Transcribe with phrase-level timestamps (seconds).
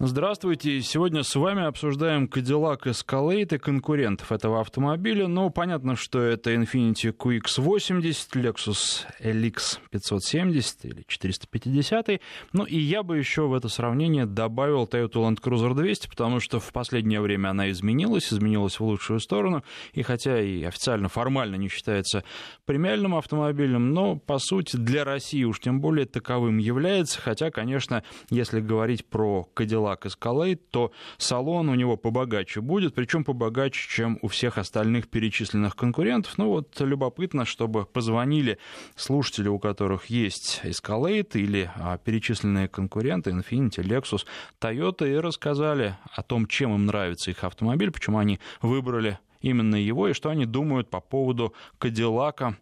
[0.00, 0.80] Здравствуйте.
[0.80, 5.26] Сегодня с вами обсуждаем Cadillac Escalade и конкурентов этого автомобиля.
[5.26, 12.20] Ну, понятно, что это Infiniti QX80, Lexus LX 570 или 450.
[12.52, 16.60] Ну, и я бы еще в это сравнение добавил Toyota Land Cruiser 200, потому что
[16.60, 19.64] в последнее время она изменилась, изменилась в лучшую сторону.
[19.94, 22.22] И хотя и официально, формально не считается
[22.66, 27.20] премиальным автомобилем, но, по сути, для России уж тем более таковым является.
[27.20, 33.24] Хотя, конечно, если говорить про Cadillac Cadillac Escalade, то салон у него побогаче будет, причем
[33.24, 36.38] побогаче, чем у всех остальных перечисленных конкурентов.
[36.38, 38.58] Ну вот любопытно, чтобы позвонили
[38.96, 44.24] слушатели, у которых есть Escalade или а, перечисленные конкуренты Infiniti, Lexus,
[44.60, 50.08] Toyota и рассказали о том, чем им нравится их автомобиль, почему они выбрали именно его
[50.08, 52.56] и что они думают по поводу Кадиллака,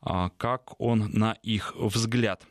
[0.00, 2.42] а, как он на их взгляд.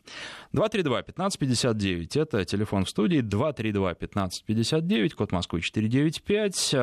[0.54, 6.76] 232-1559, это телефон в студии, 232-1559, код Москвы 495,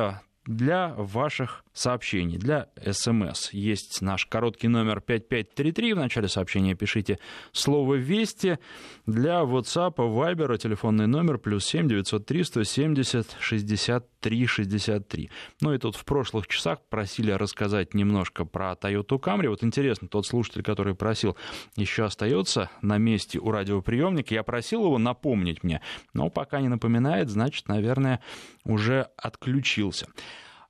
[0.49, 3.53] для ваших сообщений, для СМС.
[3.53, 5.93] Есть наш короткий номер 5533.
[5.93, 7.19] В начале сообщения пишите
[7.51, 8.57] слово «Вести».
[9.05, 15.29] Для WhatsApp, Viber телефонный номер плюс 7 903 170 63 63.
[15.61, 19.49] Ну и тут в прошлых часах просили рассказать немножко про Toyota Camry.
[19.49, 21.37] Вот интересно, тот слушатель, который просил,
[21.75, 24.33] еще остается на месте у радиоприемника.
[24.33, 25.81] Я просил его напомнить мне,
[26.15, 28.19] но пока не напоминает, значит, наверное,
[28.63, 30.07] уже отключился.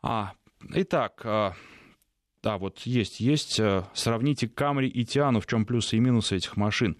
[0.01, 0.33] А,
[0.73, 1.53] итак, а,
[2.41, 3.59] да, вот есть, есть.
[3.59, 6.97] Э, сравните Камри и Тиану, в чем плюсы и минусы этих машин.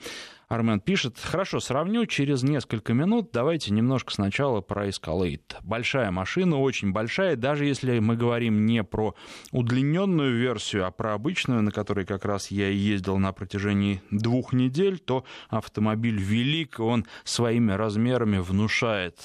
[0.50, 3.30] Армен пишет, хорошо, сравню через несколько минут.
[3.32, 5.44] Давайте немножко сначала про Escalade.
[5.62, 9.14] Большая машина, очень большая, даже если мы говорим не про
[9.52, 14.52] удлиненную версию, а про обычную, на которой как раз я и ездил на протяжении двух
[14.52, 19.20] недель, то автомобиль велик, он своими размерами внушает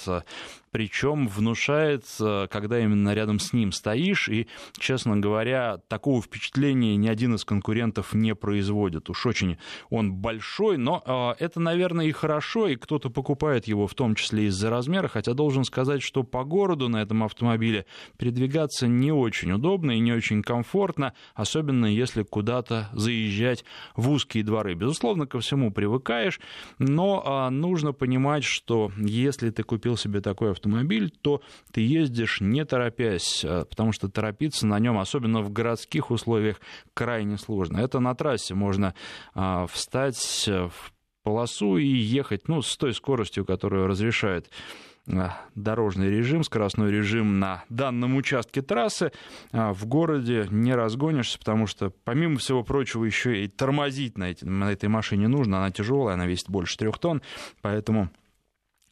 [0.74, 2.04] причем внушает,
[2.50, 8.12] когда именно рядом с ним стоишь, и, честно говоря, такого впечатления ни один из конкурентов
[8.12, 9.08] не производит.
[9.08, 9.56] Уж очень
[9.88, 14.46] он большой, но а, это, наверное, и хорошо, и кто-то покупает его в том числе
[14.46, 17.86] из-за размера, хотя должен сказать, что по городу на этом автомобиле
[18.18, 24.74] передвигаться не очень удобно и не очень комфортно, особенно если куда-то заезжать в узкие дворы.
[24.74, 26.40] Безусловно, ко всему привыкаешь,
[26.80, 31.42] но а, нужно понимать, что если ты купил себе такой автомобиль, автомобиль, то
[31.72, 36.60] ты ездишь не торопясь, э, потому что торопиться на нем, особенно в городских условиях,
[36.94, 37.78] крайне сложно.
[37.78, 38.94] Это на трассе можно
[39.34, 40.92] а, встать э, в
[41.22, 44.50] полосу и ехать ну, с той скоростью, которую разрешает
[45.06, 49.12] э, дорожный режим, скоростной режим на данном участке трассы.
[49.52, 54.88] А в городе не разгонишься, потому что, помимо всего прочего, еще и тормозить на, этой
[54.88, 55.58] машине нужно.
[55.58, 57.22] Она тяжелая, она весит больше трех тонн,
[57.60, 58.10] поэтому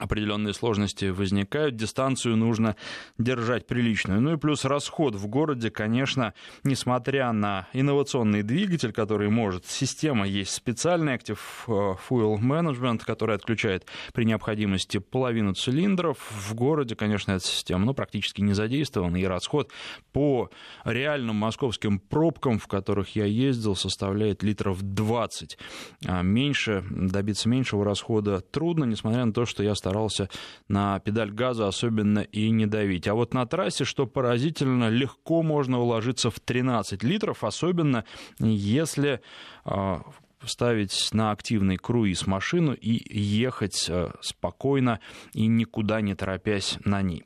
[0.03, 2.75] определенные сложности возникают, дистанцию нужно
[3.19, 4.21] держать приличную.
[4.21, 10.53] Ну и плюс расход в городе, конечно, несмотря на инновационный двигатель, который может, система есть
[10.53, 11.71] специальный Active э,
[12.09, 16.19] Fuel Management, который отключает при необходимости половину цилиндров.
[16.19, 19.71] В городе, конечно, эта система ну, практически не задействована, и расход
[20.12, 20.51] по
[20.85, 25.59] реальным московским пробкам, в которых я ездил, составляет литров 20.
[26.07, 30.31] А меньше, добиться меньшего расхода трудно, несмотря на то, что я стараюсь старался
[30.69, 33.07] на педаль газа особенно и не давить.
[33.09, 38.05] А вот на трассе, что поразительно, легко можно уложиться в 13 литров, особенно
[38.39, 39.21] если
[39.67, 40.03] а,
[40.47, 45.01] ставить на активный круиз машину и ехать а, спокойно
[45.35, 47.25] и никуда не торопясь на ней.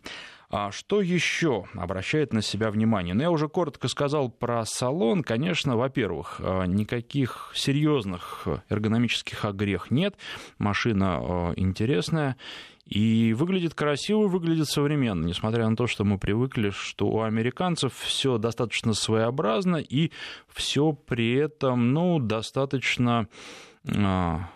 [0.59, 3.13] А что еще обращает на себя внимание?
[3.13, 5.23] Ну, я уже коротко сказал про салон.
[5.23, 10.17] Конечно, во-первых, а, никаких серьезных эргономических огрех нет.
[10.57, 12.39] Машина а, интересная.
[12.87, 18.39] И выглядит красиво, выглядит современно, несмотря на то, что мы привыкли, что у американцев все
[18.39, 20.11] достаточно своеобразно и
[20.49, 23.29] все при этом, ну, достаточно
[23.95, 24.49] а,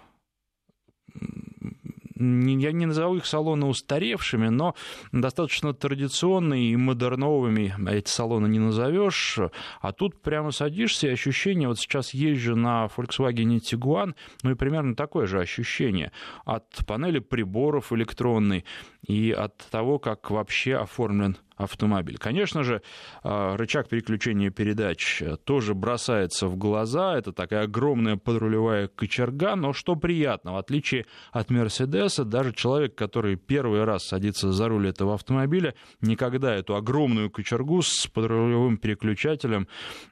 [2.21, 4.75] я не назову их салоны устаревшими, но
[5.13, 9.39] достаточно традиционные и модерновыми эти салоны не назовешь.
[9.81, 14.95] А тут прямо садишься, и ощущение, вот сейчас езжу на Volkswagen Tiguan, ну и примерно
[14.95, 16.13] такое же ощущение
[16.45, 18.65] от панели приборов электронной
[19.11, 22.17] и от того, как вообще оформлен автомобиль.
[22.17, 22.81] Конечно же,
[23.23, 27.19] а, рычаг переключения передач тоже бросается в глаза.
[27.19, 33.37] Это такая огромная подрулевая кочерга, но что приятно, в отличие от Мерседеса, даже человек, который
[33.37, 39.69] первый раз садится за руль этого автомобиля, никогда эту огромную кочергу с подрулевым переключателем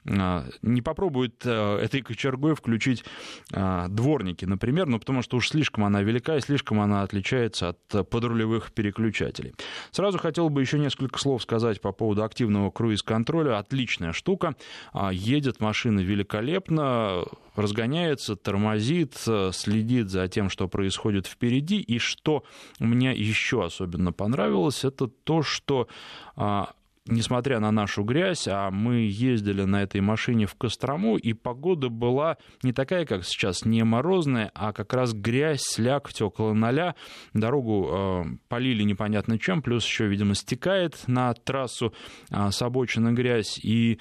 [0.07, 3.03] а, не попробует а, этой кочергой включить
[3.49, 8.71] дворники, например, ну потому что уж слишком она велика и слишком она отличается от подрулевых
[8.71, 9.53] переключателей переключателей.
[9.91, 13.57] Сразу хотел бы еще несколько слов сказать по поводу активного круиз-контроля.
[13.57, 14.55] Отличная штука.
[14.93, 17.23] А, едет машина великолепно,
[17.55, 19.15] разгоняется, тормозит,
[19.51, 21.79] следит за тем, что происходит впереди.
[21.79, 22.43] И что
[22.79, 25.87] мне еще особенно понравилось, это то, что
[26.35, 26.71] а,
[27.11, 32.37] несмотря на нашу грязь, а мы ездили на этой машине в Кострому, и погода была
[32.63, 36.95] не такая, как сейчас, не морозная, а как раз грязь, слякоть около ноля.
[37.33, 41.93] Дорогу э, полили непонятно чем, плюс еще, видимо, стекает на трассу
[42.29, 43.99] э, с обочины грязь, и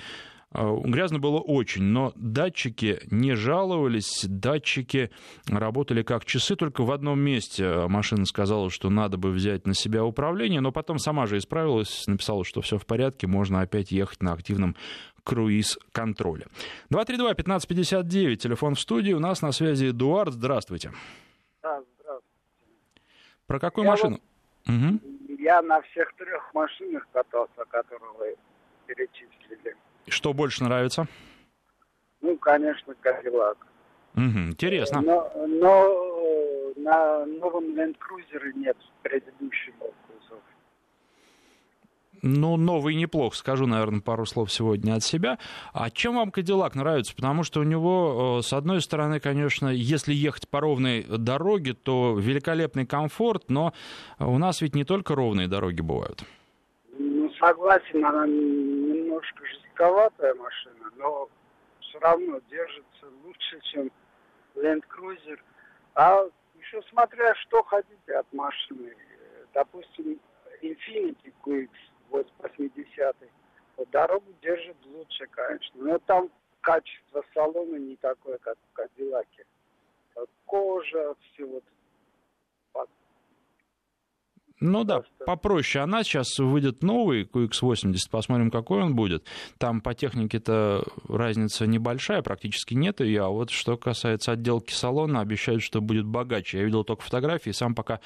[0.52, 5.10] грязно было очень, но датчики не жаловались, датчики
[5.46, 10.04] работали как часы, только в одном месте машина сказала, что надо бы взять на себя
[10.04, 14.32] управление, но потом сама же исправилась, написала, что все в порядке, можно опять ехать на
[14.32, 14.74] активном
[15.22, 16.46] круиз-контроле.
[16.90, 20.92] 232-1559, телефон в студии, у нас на связи Эдуард, здравствуйте.
[21.62, 22.32] Да, здравствуйте.
[23.46, 24.20] Про какую я машину?
[24.66, 25.00] Вот, угу.
[25.38, 28.36] Я на всех трех машинах катался, которые вы
[28.86, 29.76] перечислили.
[30.10, 31.06] Что больше нравится?
[32.20, 33.58] Ну, конечно, Кадиллак.
[34.14, 35.00] Угу, интересно.
[35.00, 40.42] Но, но на новом Land Cruiser нет предыдущего кузова.
[42.22, 45.38] Ну, новый неплох, скажу, наверное, пару слов сегодня от себя.
[45.72, 47.14] А чем вам Кадиллак нравится?
[47.14, 52.16] Потому что у него, э, с одной стороны, конечно, если ехать по ровной дороге, то
[52.18, 53.72] великолепный комфорт, но
[54.18, 56.24] у нас ведь не только ровные дороги бывают.
[56.98, 59.44] Ну, согласен, она немножко
[59.78, 61.28] жестковатая машина, но
[61.80, 63.90] все равно держится лучше, чем
[64.54, 65.38] Land Cruiser.
[65.94, 66.24] А
[66.58, 68.94] еще смотря, что хотите от машины.
[69.54, 70.20] Допустим,
[70.62, 71.70] Infiniti QX
[72.10, 73.16] 80
[73.76, 75.80] вот дорогу держит лучше, конечно.
[75.80, 76.30] Но там
[76.60, 79.46] качество салона не такое, как в Кадиллаке.
[80.46, 81.62] Кожа, все вот
[84.60, 85.84] ну да, попроще.
[85.84, 89.24] Она сейчас выйдет новый QX80, посмотрим, какой он будет.
[89.58, 93.24] Там по технике-то разница небольшая, практически нет ее.
[93.24, 96.58] А вот что касается отделки салона, обещают, что будет богаче.
[96.58, 98.00] Я видел только фотографии, сам пока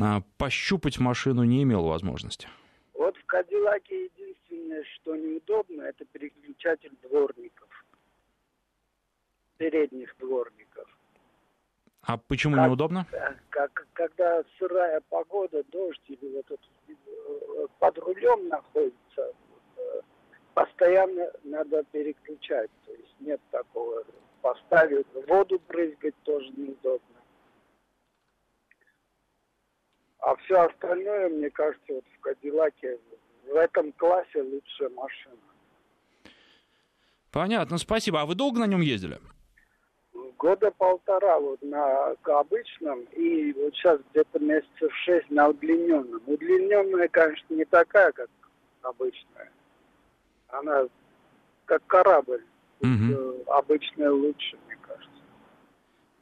[0.00, 2.48] а, пощупать машину не имел возможности.
[2.94, 7.68] Вот в Кадиллаке единственное, что неудобно, это переключатель дворников.
[9.56, 10.71] Передних дворников.
[12.02, 13.06] А почему как, неудобно?
[13.50, 19.32] Как, когда сырая погода, дождь или вот этот, э, под рулем находится,
[19.76, 20.00] э,
[20.52, 22.70] постоянно надо переключать.
[22.86, 24.04] То есть нет такого
[24.40, 27.06] поставить, воду брызгать тоже неудобно.
[30.18, 32.98] А все остальное, мне кажется, вот в Кадиллаке
[33.44, 35.36] в этом классе лучшая машина.
[37.30, 38.20] Понятно, спасибо.
[38.20, 39.18] А вы долго на нем ездили?
[40.42, 46.20] Года полтора вот на обычном и вот сейчас где-то месяцев шесть на удлиненном.
[46.26, 48.28] Удлиненная, конечно, не такая, как
[48.82, 49.50] обычная.
[50.48, 50.82] Она
[51.64, 52.44] как корабль.
[52.80, 53.44] Угу.
[53.46, 55.22] Обычная лучше, мне кажется.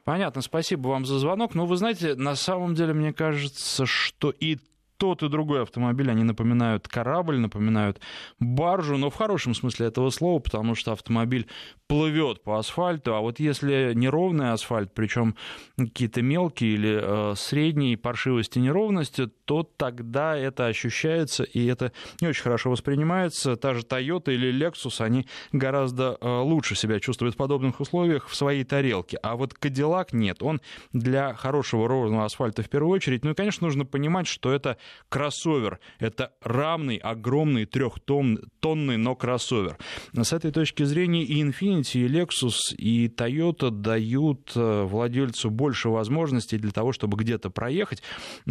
[0.03, 1.55] Понятно, спасибо вам за звонок.
[1.55, 4.57] Но вы знаете, на самом деле, мне кажется, что и
[5.01, 7.99] тот и другой автомобиль, они напоминают корабль, напоминают
[8.39, 11.47] баржу, но в хорошем смысле этого слова, потому что автомобиль
[11.87, 15.35] плывет по асфальту, а вот если неровный асфальт, причем
[15.75, 22.43] какие-то мелкие или э, средние паршивости неровности, то тогда это ощущается, и это не очень
[22.43, 23.55] хорошо воспринимается.
[23.55, 28.35] Та же Toyota или Lexus, они гораздо э, лучше себя чувствуют в подобных условиях в
[28.35, 29.17] своей тарелке.
[29.23, 30.61] А вот Cadillac нет, он
[30.93, 33.25] для хорошего ровного асфальта в первую очередь.
[33.25, 34.77] Ну и, конечно, нужно понимать, что это
[35.09, 35.79] кроссовер.
[35.99, 39.77] Это равный, огромный, трехтонный, но кроссовер.
[40.13, 46.57] С этой точки зрения и Infiniti, и Lexus, и Toyota дают э, владельцу больше возможностей
[46.57, 48.01] для того, чтобы где-то проехать.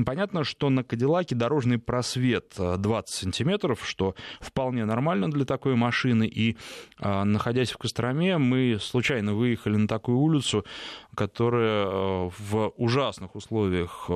[0.05, 6.27] Понятно, что на Кадиллаке дорожный просвет 20 э, сантиметров, что вполне нормально для такой машины.
[6.27, 6.57] И
[6.99, 10.65] э, находясь в Костроме, мы случайно выехали на такую улицу,
[11.15, 11.87] которая
[12.39, 14.11] в ужасных условиях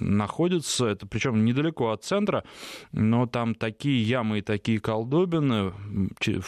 [0.00, 2.44] находится, это причем недалеко от центра,
[2.92, 5.72] но там такие ямы и такие колдобины,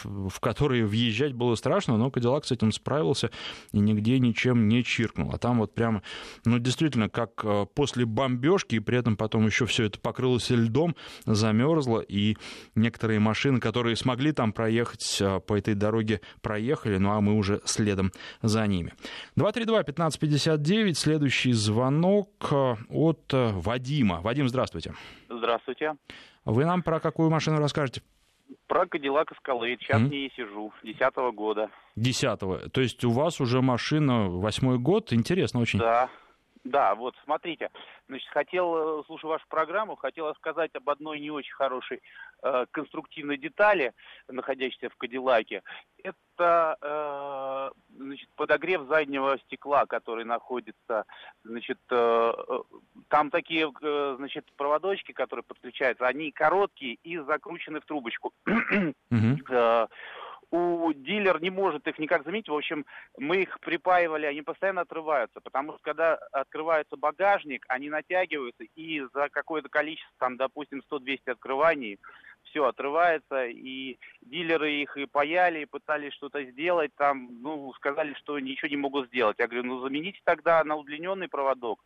[0.02, 3.30] в которые въезжать было страшно, но Кадиллак с этим справился
[3.72, 5.30] и нигде ничем не чиркнул.
[5.32, 6.02] А там вот прямо,
[6.44, 10.96] ну действительно, как э, после бомбежки, и при этом потом еще все это покрылось льдом,
[11.24, 12.36] замерзло, и
[12.74, 17.60] некоторые машины, которые смогли там проехать э, по этой дороге, проехали, ну а мы уже
[17.64, 18.92] следом за ними.
[19.36, 24.20] 232-1559, следующий звонок э, от Вадима.
[24.20, 24.94] Вадим, здравствуйте.
[25.28, 25.96] Здравствуйте.
[26.44, 28.02] Вы нам про какую машину расскажете?
[28.66, 29.80] Про Кадиллак Эскалейд.
[29.80, 30.06] Сейчас mm-hmm.
[30.06, 30.72] в ней сижу.
[30.82, 31.70] Десятого года.
[31.96, 32.68] Десятого.
[32.70, 35.12] То есть у вас уже машина восьмой год?
[35.12, 35.78] Интересно очень.
[35.78, 36.08] Да.
[36.64, 37.70] Да, вот смотрите,
[38.08, 42.00] значит, хотел, э, слушая вашу программу, хотел сказать об одной не очень хорошей
[42.42, 43.92] э, конструктивной детали,
[44.28, 45.62] находящейся в Кадиллаке.
[46.04, 51.04] Это э, значит, подогрев заднего стекла, который находится,
[51.42, 52.58] значит, э, э
[53.08, 58.32] там такие, э, значит, проводочки, которые подключаются, они короткие и закручены в трубочку.
[58.46, 59.88] Mm-hmm
[60.52, 62.50] у дилер не может их никак заметить.
[62.50, 62.84] В общем,
[63.16, 69.30] мы их припаивали, они постоянно отрываются, потому что когда открывается багажник, они натягиваются, и за
[69.30, 71.98] какое-то количество, там, допустим, 100-200 открываний,
[72.44, 78.38] все отрывается, и дилеры их и паяли, и пытались что-то сделать, там, ну, сказали, что
[78.38, 79.38] ничего не могут сделать.
[79.38, 81.82] Я говорю, ну, замените тогда на удлиненный проводок.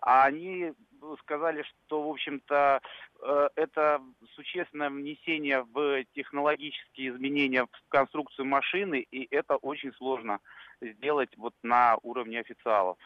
[0.00, 0.72] А они
[1.20, 2.80] сказали, что, в общем-то,
[3.22, 4.00] э, это
[4.34, 10.40] существенное внесение в технологические изменения в конструкцию машины, и это очень сложно
[10.80, 12.98] сделать вот на уровне официалов.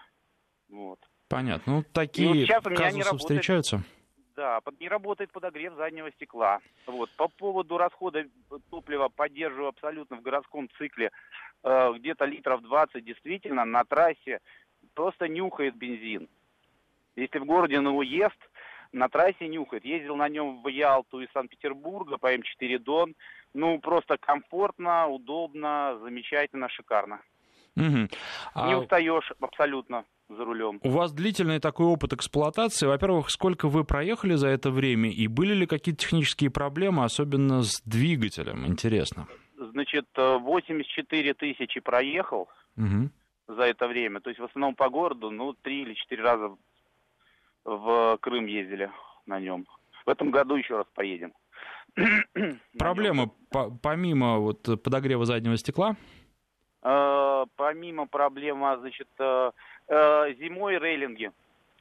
[0.68, 0.98] Вот.
[1.28, 1.76] Понятно.
[1.76, 3.82] Ну, такие вот казусы встречаются?
[4.36, 6.60] Да, не работает подогрев заднего стекла.
[6.86, 7.10] Вот.
[7.16, 8.24] По поводу расхода
[8.70, 11.10] топлива поддерживаю абсолютно в городском цикле
[11.62, 14.40] э, где-то литров 20 действительно на трассе
[14.94, 16.28] просто нюхает бензин.
[17.20, 18.38] Если в городе на уезд,
[18.92, 19.84] на трассе нюхает.
[19.84, 23.14] Ездил на нем в Ялту из Санкт-Петербурга по М4 Дон.
[23.54, 27.20] Ну, просто комфортно, удобно, замечательно, шикарно.
[27.76, 28.08] Угу.
[28.54, 28.68] А...
[28.68, 30.80] Не устаешь абсолютно за рулем.
[30.82, 32.86] У вас длительный такой опыт эксплуатации.
[32.86, 37.80] Во-первых, сколько вы проехали за это время и были ли какие-то технические проблемы, особенно с
[37.84, 38.66] двигателем?
[38.66, 39.26] Интересно.
[39.56, 43.10] Значит, 84 тысячи проехал угу.
[43.48, 44.20] за это время.
[44.20, 46.56] То есть в основном по городу, ну, три или четыре раза
[47.64, 48.90] в Крым ездили
[49.26, 49.66] на нем.
[50.06, 51.32] В этом году еще раз поедем.
[52.78, 55.96] Проблемы по помимо вот подогрева заднего стекла?
[56.82, 59.50] Э, помимо проблемы, значит, э,
[59.88, 61.30] э, зимой рейлинги,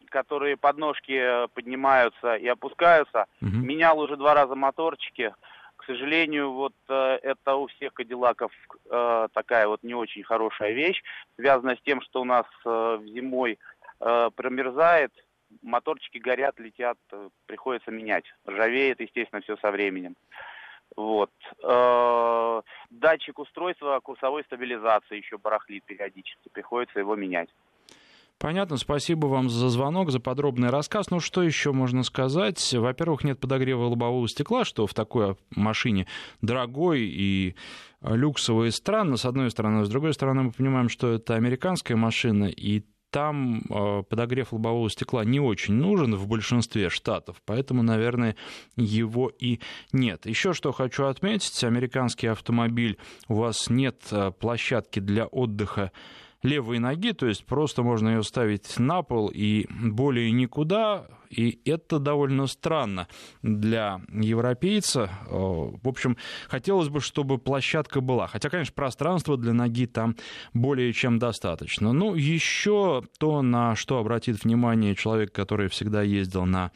[0.09, 3.27] которые подножки поднимаются и опускаются.
[3.41, 3.51] Угу.
[3.51, 5.33] Менял уже два раза моторчики.
[5.77, 8.51] К сожалению, вот это у всех кадиллаков
[9.33, 11.01] такая вот не очень хорошая вещь,
[11.35, 13.57] связанная с тем, что у нас зимой
[13.97, 15.11] промерзает,
[15.61, 18.25] моторчики горят, летят, э, приходится менять.
[18.47, 20.15] Ржавеет, естественно, все со временем.
[20.95, 21.31] Вот.
[21.63, 27.49] Э, датчик устройства курсовой стабилизации еще барахлит периодически, приходится его менять.
[28.39, 31.09] Понятно, спасибо вам за звонок, за подробный рассказ.
[31.11, 32.73] Ну, что еще можно сказать?
[32.73, 36.07] Во-первых, нет подогрева лобового стекла, что в такой машине
[36.41, 37.55] дорогой и
[38.01, 39.83] люксовый и странно, с одной стороны.
[39.83, 45.23] С другой стороны, мы понимаем, что это американская машина, и там э, подогрев лобового стекла
[45.25, 48.35] не очень нужен в большинстве штатов, поэтому, наверное,
[48.75, 49.59] его и
[49.91, 50.25] нет.
[50.25, 52.97] Еще что хочу отметить, американский автомобиль,
[53.27, 55.91] у вас нет э, площадки для отдыха
[56.43, 61.99] левой ноги, то есть просто можно ее ставить на пол и более никуда, и это
[61.99, 63.07] довольно странно
[63.41, 65.09] для европейца.
[65.27, 66.17] Э, в общем,
[66.47, 68.27] хотелось бы, чтобы площадка была.
[68.27, 70.15] Хотя, конечно, пространства для ноги там
[70.53, 71.93] более чем достаточно.
[71.93, 76.71] Ну, еще то, на что обратит внимание человек, который всегда ездил на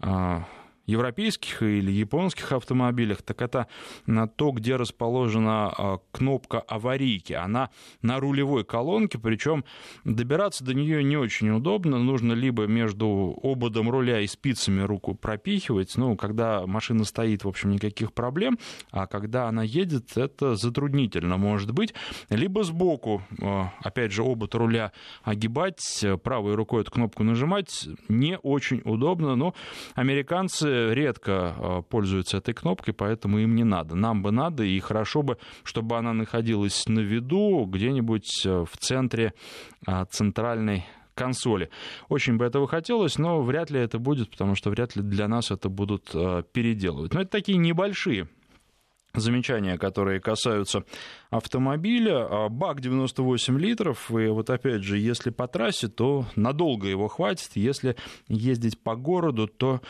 [0.00, 0.38] э,
[0.86, 3.66] европейских или японских автомобилях, так это
[4.06, 7.32] на то, где расположена а, кнопка аварийки.
[7.32, 7.70] Она
[8.02, 9.64] на рулевой колонке, причем
[10.04, 11.98] добираться до нее не очень удобно.
[11.98, 15.96] Нужно либо между ободом руля и спицами руку пропихивать.
[15.96, 18.58] Ну, когда машина стоит, в общем, никаких проблем.
[18.90, 21.94] А когда она едет, это затруднительно может быть.
[22.28, 28.82] Либо сбоку, а, опять же, обод руля огибать, правой рукой эту кнопку нажимать не очень
[28.84, 29.36] удобно.
[29.36, 29.54] Но
[29.94, 33.94] американцы редко а, пользуются этой кнопкой, поэтому им не надо.
[33.94, 39.34] Нам бы надо, и хорошо бы, чтобы она находилась на виду, где-нибудь э, в центре
[39.86, 41.70] а, центральной консоли.
[42.08, 45.50] Очень бы этого хотелось, но вряд ли это будет, потому что вряд ли для нас
[45.50, 47.14] это будут а, переделывать.
[47.14, 48.28] Но это такие небольшие
[49.14, 50.84] замечания, которые касаются
[51.30, 52.48] автомобиля.
[52.48, 57.50] Бак 98 литров, и вот опять же, если по трассе, то надолго его хватит.
[57.54, 57.96] Если
[58.28, 59.80] ездить по городу, то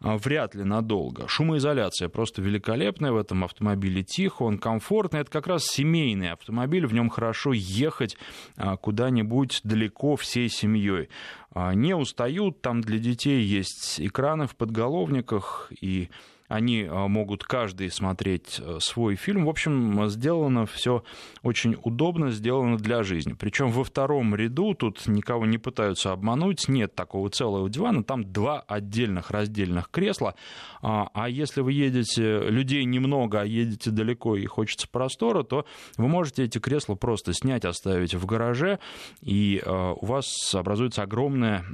[0.00, 1.26] вряд ли надолго.
[1.28, 5.20] Шумоизоляция просто великолепная в этом автомобиле, тихо, он комфортный.
[5.20, 8.16] Это как раз семейный автомобиль, в нем хорошо ехать
[8.56, 11.08] а, куда-нибудь далеко всей семьей.
[11.52, 16.10] А, не устают, там для детей есть экраны в подголовниках и
[16.48, 19.46] они а, могут каждый смотреть э, свой фильм.
[19.46, 21.02] В общем, сделано все
[21.42, 23.34] очень удобно, сделано для жизни.
[23.38, 28.60] Причем во втором ряду тут никого не пытаются обмануть, нет такого целого дивана, там два
[28.60, 30.34] отдельных раздельных кресла.
[30.82, 36.08] А, а если вы едете, людей немного, а едете далеко и хочется простора, то вы
[36.08, 38.78] можете эти кресла просто снять, оставить в гараже,
[39.20, 41.64] и а, у вас образуется огромное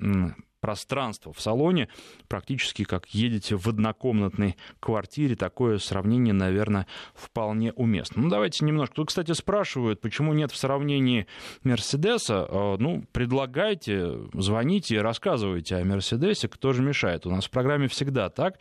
[0.63, 1.89] пространство в салоне,
[2.29, 5.35] практически как едете в однокомнатной квартире.
[5.35, 8.23] Такое сравнение, наверное, вполне уместно.
[8.23, 8.95] Ну, давайте немножко.
[8.95, 11.27] Тут, кстати, спрашивают, почему нет в сравнении
[11.65, 12.47] Мерседеса.
[12.49, 17.27] А, ну, предлагайте, звоните и рассказывайте о Мерседесе, кто же мешает.
[17.27, 18.61] У нас в программе всегда так.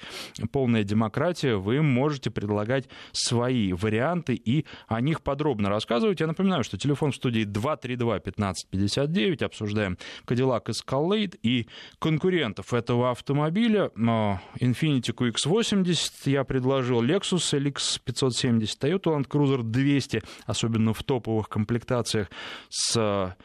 [0.52, 1.56] Полная демократия.
[1.56, 6.20] Вы можете предлагать свои варианты и о них подробно рассказывать.
[6.20, 9.44] Я напоминаю, что телефон в студии 232-1559.
[9.44, 11.68] Обсуждаем Cadillac Escalade и
[12.00, 13.92] конкурентов этого автомобиля.
[13.96, 22.30] Infiniti QX80 я предложил, Lexus LX 570, Toyota Land Cruiser 200, особенно в топовых комплектациях
[22.70, 23.36] с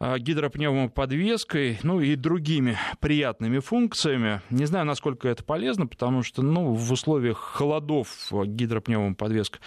[0.00, 4.42] а, гидропневмоподвеской, ну и другими приятными функциями.
[4.48, 9.58] Не знаю, насколько это полезно, потому что ну, в условиях холодов гидропневмоподвеска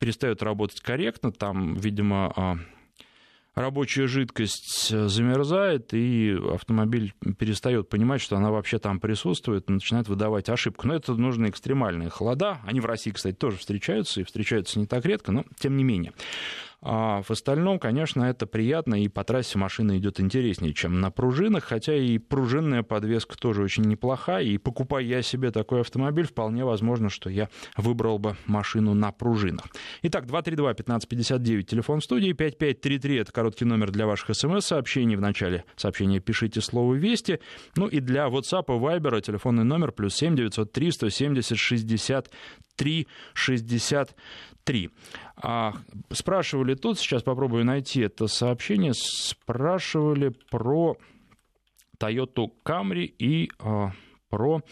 [0.00, 1.30] перестает работать корректно.
[1.30, 2.56] Там, видимо, а,
[3.56, 10.08] рабочая жидкость э, замерзает, и автомобиль перестает понимать, что она вообще там присутствует, и начинает
[10.08, 10.86] выдавать ошибку.
[10.86, 12.60] Но это нужны экстремальные холода.
[12.64, 16.12] Они в России, кстати, тоже встречаются, и встречаются не так редко, но тем не менее.
[16.82, 21.64] А в остальном, конечно, это приятно, и по трассе машина идет интереснее, чем на пружинах,
[21.64, 27.08] хотя и пружинная подвеска тоже очень неплоха, и покупая я себе такой автомобиль, вполне возможно,
[27.08, 29.66] что я выбрал бы машину на пружинах.
[30.02, 36.60] Итак, 232-1559, телефон студии, 5533, это короткий номер для ваших смс-сообщений, в начале сообщения пишите
[36.60, 37.40] слово «Вести»,
[37.76, 44.90] ну и для WhatsApp и Viber телефонный номер плюс 7 903 170 63 63.
[45.36, 45.74] А,
[46.10, 50.96] спрашивали тут, сейчас попробую найти это сообщение, спрашивали про
[51.98, 53.90] Toyota Camry и а,
[54.30, 54.62] про,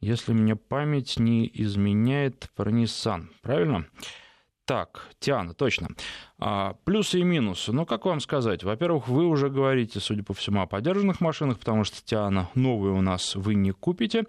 [0.00, 3.28] если мне память не изменяет, про Nissan.
[3.42, 3.86] Правильно?
[4.64, 5.88] Так, Тиана, точно.
[6.38, 7.72] А, плюсы и минусы.
[7.72, 8.62] Ну, как вам сказать?
[8.62, 13.02] Во-первых, вы уже говорите, судя по всему, о подержанных машинах, потому что Тиана новые у
[13.02, 14.26] нас вы не купите.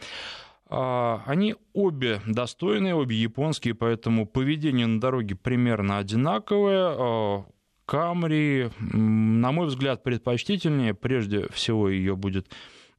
[0.73, 6.95] А, они обе достойные, обе японские, поэтому поведение на дороге примерно одинаковое.
[6.97, 7.45] А,
[7.85, 10.93] Камри, на мой взгляд, предпочтительнее.
[10.93, 12.47] Прежде всего, ее будет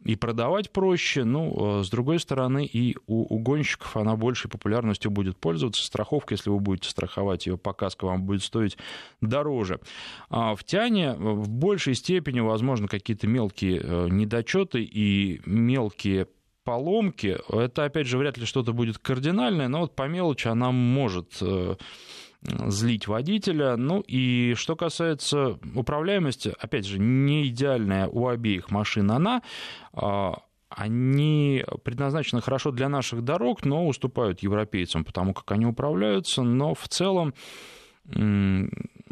[0.04, 5.38] и продавать проще, ну, а, с другой стороны, и у, у она большей популярностью будет
[5.38, 5.82] пользоваться.
[5.82, 8.76] Страховка, если вы будете страховать ее по каско, вам будет стоить
[9.22, 9.80] дороже.
[10.28, 16.26] А в Тяне в большей степени, возможно, какие-то мелкие э, недочеты и мелкие
[16.64, 21.38] поломки, это, опять же, вряд ли что-то будет кардинальное, но вот по мелочи она может
[21.40, 21.76] э,
[22.42, 23.76] злить водителя.
[23.76, 29.42] Ну и что касается управляемости, опять же, не идеальная у обеих машин она,
[29.92, 36.74] а, они предназначены хорошо для наших дорог, но уступают европейцам, потому как они управляются, но
[36.74, 37.34] в целом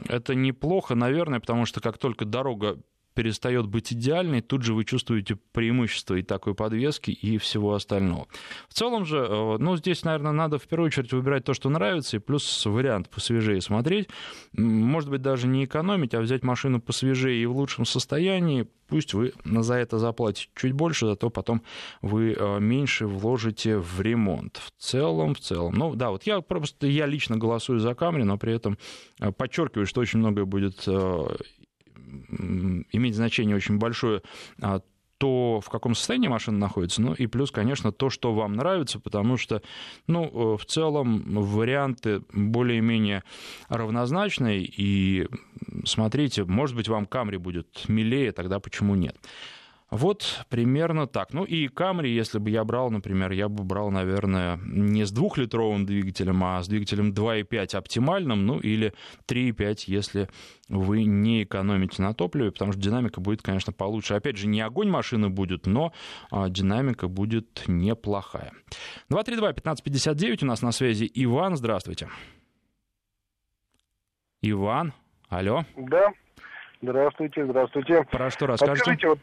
[0.09, 2.79] это неплохо, наверное, потому что как только дорога
[3.15, 8.27] перестает быть идеальной, тут же вы чувствуете преимущество и такой подвески, и всего остального.
[8.69, 12.17] В целом же, э, ну, здесь, наверное, надо в первую очередь выбирать то, что нравится,
[12.17, 14.09] и плюс вариант посвежее смотреть.
[14.53, 19.33] Может быть, даже не экономить, а взять машину посвежее и в лучшем состоянии, пусть вы
[19.45, 21.63] за это заплатите чуть больше, зато потом
[22.03, 24.59] вы э, меньше вложите в ремонт.
[24.59, 25.75] В целом, в целом.
[25.75, 28.79] Ну да, вот я просто, я лично голосую за Камри, но при этом
[29.21, 30.85] э, подчеркиваю, что очень многое будет
[32.93, 34.23] иметь значение очень большое
[34.61, 34.81] а,
[35.21, 39.37] то, в каком состоянии машина находится, ну и плюс, конечно, то, что вам нравится, потому
[39.37, 39.61] что,
[40.07, 43.23] ну, э, в целом варианты более-менее
[43.69, 45.29] равнозначные, и
[45.85, 49.15] смотрите, может быть, вам Камри будет милее, тогда почему нет?
[49.91, 51.33] Вот примерно так.
[51.33, 55.85] Ну и Camry, если бы я брал, например, я бы брал, наверное, не с двухлитровым
[55.85, 58.95] двигателем, а с двигателем 2.5 оптимальным, ну или
[59.27, 60.29] 3.5, если
[60.69, 64.15] вы не экономите на топливе, потому что динамика будет, конечно, получше.
[64.15, 65.93] Опять же, не огонь машины будет, но
[66.31, 68.53] а, динамика будет неплохая.
[69.11, 72.09] 232-1559 у нас на связи Иван, здравствуйте.
[74.41, 74.95] Иван,
[75.29, 75.65] алло.
[75.77, 76.13] Да,
[76.83, 78.05] Здравствуйте, здравствуйте.
[78.11, 78.81] Про что расскажете?
[78.81, 79.19] Скажите, вот,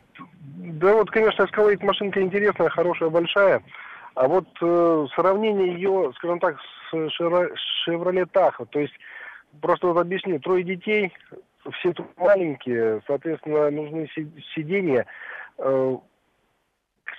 [0.58, 3.64] да вот, конечно, Escalade машинка интересная, хорошая, большая.
[4.14, 8.94] А вот э, сравнение ее, скажем так, с Chevrolet Tahoe, то есть,
[9.62, 11.12] просто вот объясню, трое детей,
[11.80, 14.08] все маленькие, соответственно, нужны
[14.56, 15.08] сиденья,
[15.58, 15.98] э,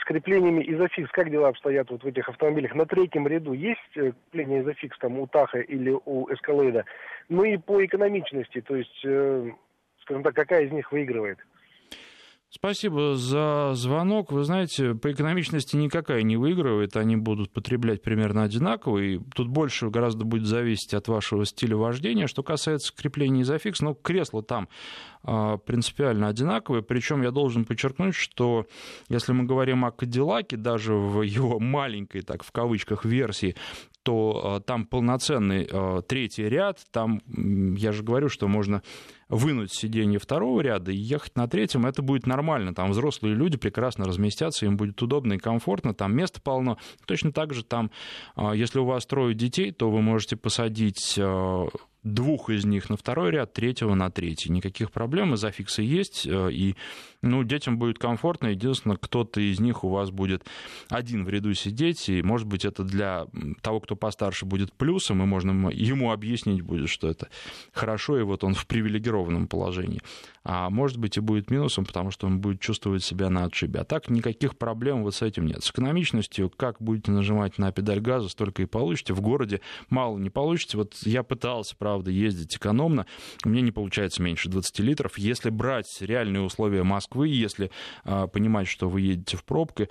[0.00, 2.74] с креплениями изофикс, как дела обстоят вот в этих автомобилях?
[2.74, 6.84] На третьем ряду есть э, крепление изофикс там у Таха или у Эскалейда?
[7.28, 9.50] Ну и по экономичности, то есть э,
[10.08, 11.38] скажем так, какая из них выигрывает?
[12.50, 14.32] Спасибо за звонок.
[14.32, 16.96] Вы знаете, по экономичности никакая не выигрывает.
[16.96, 18.98] Они будут потреблять примерно одинаково.
[18.98, 22.26] И тут больше гораздо будет зависеть от вашего стиля вождения.
[22.26, 24.70] Что касается крепления изофикс, ну, кресло там
[25.22, 26.82] а, принципиально одинаковые.
[26.82, 28.66] Причем я должен подчеркнуть, что
[29.10, 33.56] если мы говорим о Кадиллаке, даже в его маленькой, так в кавычках, версии,
[34.08, 36.78] то а, там полноценный а, третий ряд.
[36.92, 37.20] Там,
[37.74, 38.82] я же говорю, что можно
[39.28, 42.74] вынуть сиденье второго ряда и ехать на третьем, это будет нормально.
[42.74, 46.78] Там взрослые люди прекрасно разместятся, им будет удобно и комфортно, там места полно.
[47.04, 47.90] Точно так же там,
[48.54, 51.18] если у вас трое детей, то вы можете посадить
[52.02, 54.50] двух из них на второй ряд, третьего на третий.
[54.50, 56.76] Никаких проблем, изофиксы есть, э, и
[57.22, 58.48] ну, детям будет комфортно.
[58.48, 60.44] Единственное, кто-то из них у вас будет
[60.88, 63.26] один в ряду сидеть, и, может быть, это для
[63.60, 67.28] того, кто постарше, будет плюсом, и можно ему объяснить будет, что это
[67.72, 70.00] хорошо, и вот он в привилегированном положении.
[70.44, 73.80] А может быть, и будет минусом, потому что он будет чувствовать себя на отшибе.
[73.80, 75.62] А так никаких проблем вот с этим нет.
[75.62, 79.12] С экономичностью, как будете нажимать на педаль газа, столько и получите.
[79.12, 80.78] В городе мало не получите.
[80.78, 83.06] Вот я пытался, правда, ездить экономно,
[83.44, 85.18] меня не получается меньше 20 литров.
[85.18, 87.70] Если брать реальные условия Москвы, Москвы, если
[88.04, 89.88] а, понимать, что вы едете в пробке.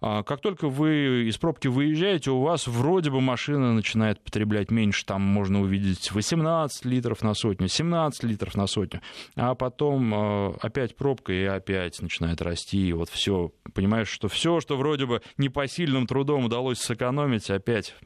[0.00, 5.04] А, как только вы из пробки выезжаете, у вас вроде бы машина начинает потреблять меньше,
[5.04, 9.00] там можно увидеть 18 литров на сотню, 17 литров на сотню,
[9.34, 14.60] а потом а, опять пробка и опять начинает расти, и вот все, понимаешь, что все,
[14.60, 17.96] что вроде бы непосильным трудом удалось сэкономить, опять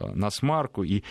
[0.00, 1.02] на смарку, и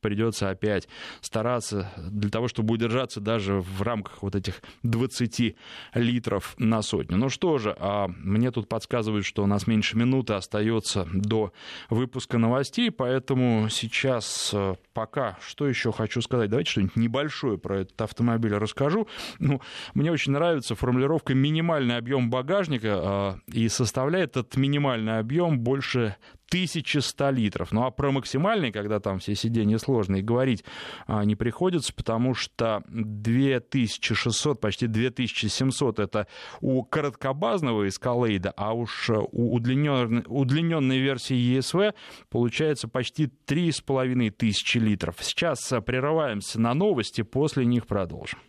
[0.00, 0.88] придется опять
[1.20, 5.56] стараться для того, чтобы удержаться даже в рамках вот этих 20
[5.94, 7.16] литров на сотню.
[7.16, 11.52] Ну что же, а мне тут подсказывают, что у нас меньше минуты остается до
[11.90, 16.50] выпуска новостей, поэтому сейчас э, пока что еще хочу сказать.
[16.50, 19.08] Давайте что-нибудь небольшое про этот автомобиль расскажу.
[19.38, 19.60] Ну,
[19.94, 26.16] мне очень нравится формулировка «минимальный объем багажника», а, и составляет этот минимальный объем больше
[26.48, 27.72] 1100 литров.
[27.72, 30.64] Ну а про максимальный, когда там все сиденья сложные, говорить
[31.06, 36.26] а, не приходится, потому что 2600, почти 2700 это
[36.60, 41.94] у короткобазного эскалейда, а уж у удлиненной, удлиненной версии ESV
[42.28, 45.16] получается почти 3500 литров.
[45.20, 48.40] Сейчас прерываемся на новости, после них продолжим.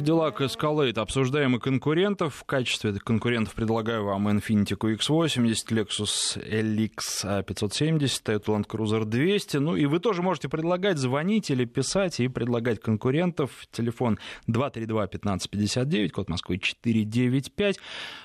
[0.00, 0.98] Cadillac Escalade.
[0.98, 2.36] Обсуждаем и конкурентов.
[2.36, 9.58] В качестве конкурентов предлагаю вам Infiniti QX80, Lexus LX 570, Toyota Land Cruiser 200.
[9.58, 13.50] Ну и вы тоже можете предлагать, звонить или писать и предлагать конкурентов.
[13.72, 17.76] Телефон 232-1559, код Москвы 495.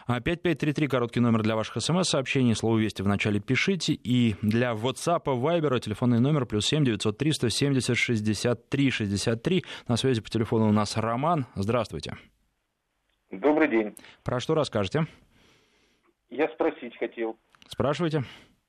[0.07, 2.55] 5533, короткий номер для ваших смс-сообщений.
[2.55, 3.93] Слово «Вести» в начале пишите.
[3.93, 9.65] И для WhatsApp, Viber телефонный номер плюс 7 903 170 63 63.
[9.89, 11.47] На связи по телефону у нас Роман.
[11.65, 12.13] Здравствуйте.
[13.32, 13.95] Добрый день.
[14.23, 15.08] Про что расскажете?
[16.30, 17.38] Я спросить хотел.
[17.67, 18.21] Спрашивайте.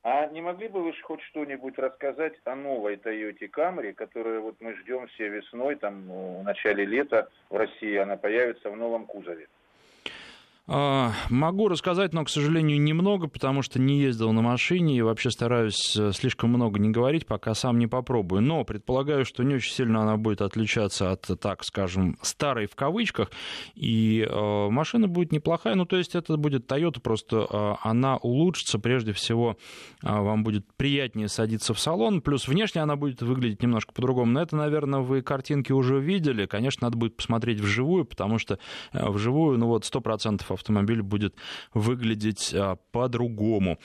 [0.02, 4.74] А не могли бы вы хоть что-нибудь рассказать о новой Toyota Camry, которую вот мы
[4.76, 9.46] ждем все весной, там в начале лета в России она появится в новом кузове?
[10.68, 15.30] А, могу рассказать, но, к сожалению, немного, потому что не ездил на машине и вообще
[15.30, 18.42] стараюсь э, слишком много не говорить, пока сам не попробую.
[18.42, 23.30] Но предполагаю, что не очень сильно она будет отличаться от, так скажем, старой в кавычках,
[23.76, 25.76] и э, машина будет неплохая.
[25.76, 28.80] Ну, то есть это будет Toyota, просто э, она улучшится.
[28.80, 29.56] Прежде всего,
[30.02, 34.32] вам будет приятнее садиться в салон, плюс внешне она будет выглядеть немножко по-другому.
[34.32, 36.46] Но это, наверное, вы картинки уже видели.
[36.46, 38.58] Конечно, надо будет посмотреть вживую, потому что
[38.92, 41.34] вживую, ну вот, 100% автомобиль будет
[41.72, 43.78] выглядеть а, по-другому.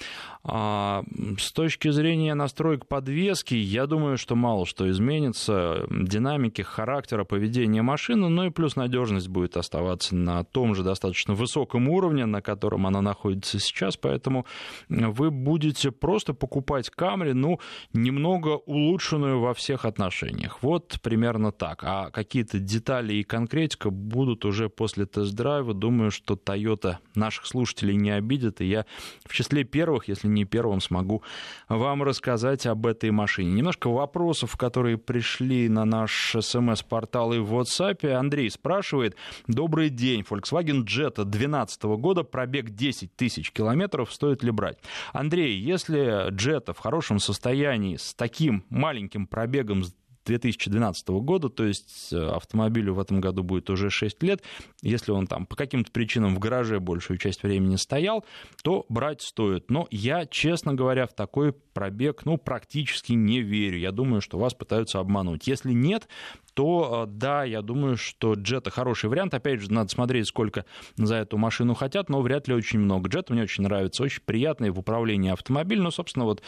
[0.43, 1.03] А,
[1.37, 5.85] с точки зрения настроек подвески, я думаю, что мало что изменится.
[5.89, 11.87] Динамики, характера, поведения машины, ну и плюс надежность будет оставаться на том же достаточно высоком
[11.89, 14.45] уровне, на котором она находится сейчас, поэтому
[14.89, 17.59] вы будете просто покупать Камри, ну,
[17.93, 20.61] немного улучшенную во всех отношениях.
[20.61, 21.83] Вот примерно так.
[21.83, 25.73] А какие-то детали и конкретика будут уже после тест-драйва.
[25.73, 28.85] Думаю, что Toyota Toyota наших слушателей не обидит, и я
[29.25, 31.23] в числе первых, если не первым, смогу
[31.67, 33.51] вам рассказать об этой машине.
[33.51, 38.07] Немножко вопросов, которые пришли на наш смс-портал и в WhatsApp.
[38.11, 39.15] Андрей спрашивает,
[39.47, 44.77] добрый день, Volkswagen Jetta 2012 года, пробег 10 тысяч километров, стоит ли брать?
[45.13, 49.83] Андрей, если Jetta в хорошем состоянии, с таким маленьким пробегом,
[50.25, 54.43] 2012 года, то есть э, автомобилю в этом году будет уже 6 лет.
[54.81, 58.25] Если он там по каким-то причинам в гараже большую часть времени стоял,
[58.63, 59.69] то брать стоит.
[59.69, 63.79] Но я, честно говоря, в такой пробег ну, практически не верю.
[63.79, 65.47] Я думаю, что вас пытаются обмануть.
[65.47, 66.07] Если нет,
[66.53, 69.33] то да, я думаю, что Jetta хороший вариант.
[69.33, 70.65] Опять же, надо смотреть, сколько
[70.97, 73.09] за эту машину хотят, но вряд ли очень много.
[73.09, 75.81] Jetta мне очень нравится, очень приятный в управлении автомобиль.
[75.81, 76.41] Ну, собственно, вот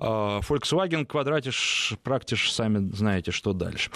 [0.00, 3.90] Volkswagen Quadratish, Practish, сами знаете, что дальше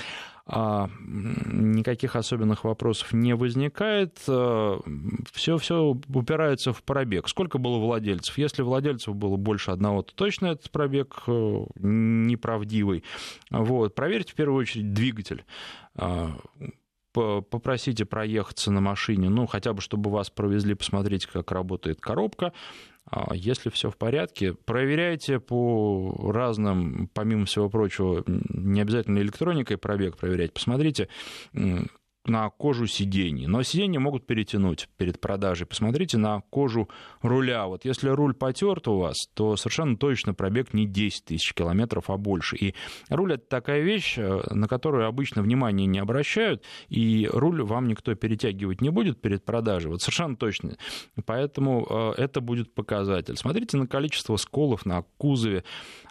[0.45, 4.19] а, никаких особенных вопросов не возникает.
[4.19, 7.29] Все, все упирается в пробег.
[7.29, 8.39] Сколько было владельцев?
[8.39, 13.05] Если владельцев было больше одного, то точно этот пробег э, неправдивый.
[13.51, 13.95] Вот.
[13.95, 15.45] Проверьте в первую очередь двигатель
[15.95, 16.33] а,
[17.13, 22.53] попросите проехаться на машине, ну, хотя бы, чтобы вас провезли, посмотреть, как работает коробка.
[23.05, 30.17] А если все в порядке, проверяйте по разным, помимо всего прочего, не обязательно электроникой пробег
[30.17, 31.09] проверять, посмотрите,
[32.25, 33.47] на кожу сидений.
[33.47, 35.67] Но сиденья могут перетянуть перед продажей.
[35.67, 36.89] Посмотрите на кожу
[37.21, 37.67] руля.
[37.67, 42.17] Вот если руль потерт у вас, то совершенно точно пробег не 10 тысяч километров, а
[42.17, 42.57] больше.
[42.57, 42.75] И
[43.09, 48.15] руль— это такая вещь, э, на которую обычно внимания не обращают, и руль вам никто
[48.15, 49.91] перетягивать не будет перед продажей.
[49.91, 50.77] Вот совершенно точно.
[51.27, 53.37] Поэтому э, это будет показатель.
[53.37, 55.65] Смотрите на количество сколов на кузове.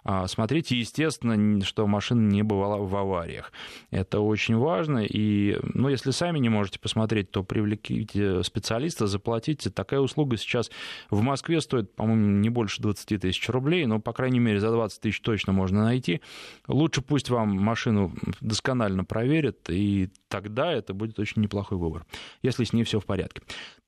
[0.04, 3.52] А, смотрите, естественно, что машина не бывала в авариях.
[3.90, 4.98] Это очень важно.
[4.98, 9.70] И, ну, если сами не можете посмотреть, то привлеките специалиста, заплатите.
[9.70, 10.70] Такая услуга сейчас
[11.10, 15.00] в Москве стоит, по-моему, не больше 20 тысяч рублей, но, по крайней мере, за 20
[15.00, 16.20] тысяч точно можно найти.
[16.66, 22.04] Лучше пусть вам машину досконально проверят, и тогда это будет очень неплохой выбор,
[22.42, 23.42] если с ней все в порядке.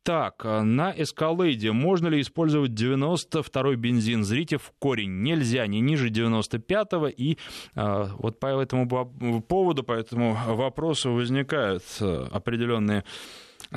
[0.04, 4.22] Так, э, на Эскалейде можно ли использовать 92-й бензин?
[4.22, 5.22] Зрите в корень.
[5.22, 7.06] Нельзя, не ниже 95-го.
[7.08, 7.38] И
[7.74, 13.04] э, вот по этому поводу, по этому вопросу возникают э, определенные а,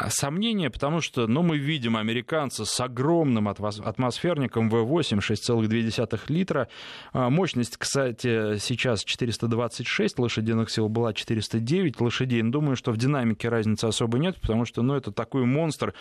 [0.10, 6.68] сомнения, потому что ну, мы видим американца с огромным атмосферником V8 6,2 литра.
[7.14, 12.42] А, мощность, кстати, сейчас 426 лошадиных сил, была 409 лошадей.
[12.42, 15.94] Но думаю, что в динамике разницы особо нет, потому что ну, это такой монстр.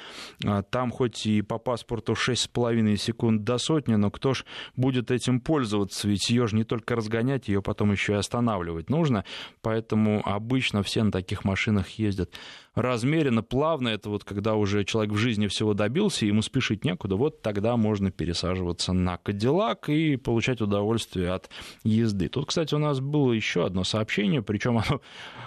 [0.44, 4.44] А, там хоть и по паспорту 6,5 секунд до сотни, но кто ж
[4.76, 6.08] будет этим пользоваться?
[6.08, 9.24] Ведь ее же не только разгонять, ее потом еще и останавливать нужно.
[9.62, 12.30] Поэтому обычно все на таких машинах ездят
[12.76, 13.88] размеренно, плавно.
[13.88, 18.10] Это вот когда уже человек в жизни всего добился, ему спешить некуда, вот тогда можно
[18.12, 21.50] пересаживаться на Кадиллак и получать удовольствие от
[21.82, 22.28] езды.
[22.28, 25.00] Тут, кстати, у нас было еще одно сообщение, причем оно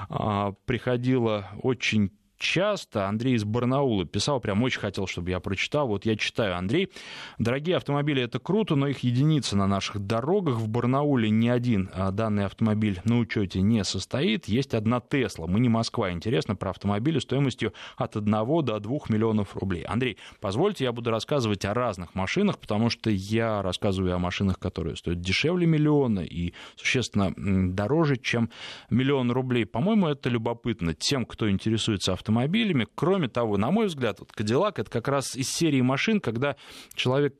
[0.09, 3.07] а, приходило очень часто.
[3.07, 5.87] Андрей из Барнаула писал, прям очень хотел, чтобы я прочитал.
[5.87, 6.89] Вот я читаю, Андрей.
[7.37, 10.55] Дорогие автомобили, это круто, но их единицы на наших дорогах.
[10.55, 14.47] В Барнауле ни один а, данный автомобиль на учете не состоит.
[14.47, 15.45] Есть одна Тесла.
[15.45, 16.11] Мы не Москва.
[16.11, 19.83] Интересно про автомобили стоимостью от 1 до 2 миллионов рублей.
[19.83, 24.95] Андрей, позвольте, я буду рассказывать о разных машинах, потому что я рассказываю о машинах, которые
[24.95, 28.49] стоят дешевле миллиона и существенно дороже, чем
[28.89, 29.65] миллион рублей.
[29.65, 32.87] По-моему, это любопытно тем, кто интересуется автомобилями автомобилями.
[32.95, 36.55] Кроме того, на мой взгляд, вот Кадиллак это как раз из серии машин, когда
[36.93, 37.35] человек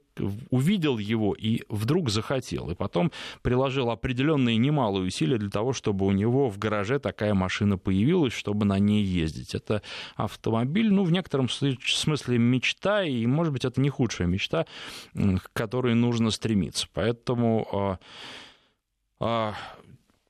[0.50, 6.12] увидел его и вдруг захотел, и потом приложил определенные немалые усилия для того, чтобы у
[6.12, 9.56] него в гараже такая машина появилась, чтобы на ней ездить.
[9.56, 9.82] Это
[10.18, 14.66] автомобиль, ну, в некотором смысле мечта, и, может быть, это не худшая мечта,
[15.14, 16.88] к которой нужно стремиться.
[16.94, 18.00] Поэтому а,
[19.22, 19.54] а,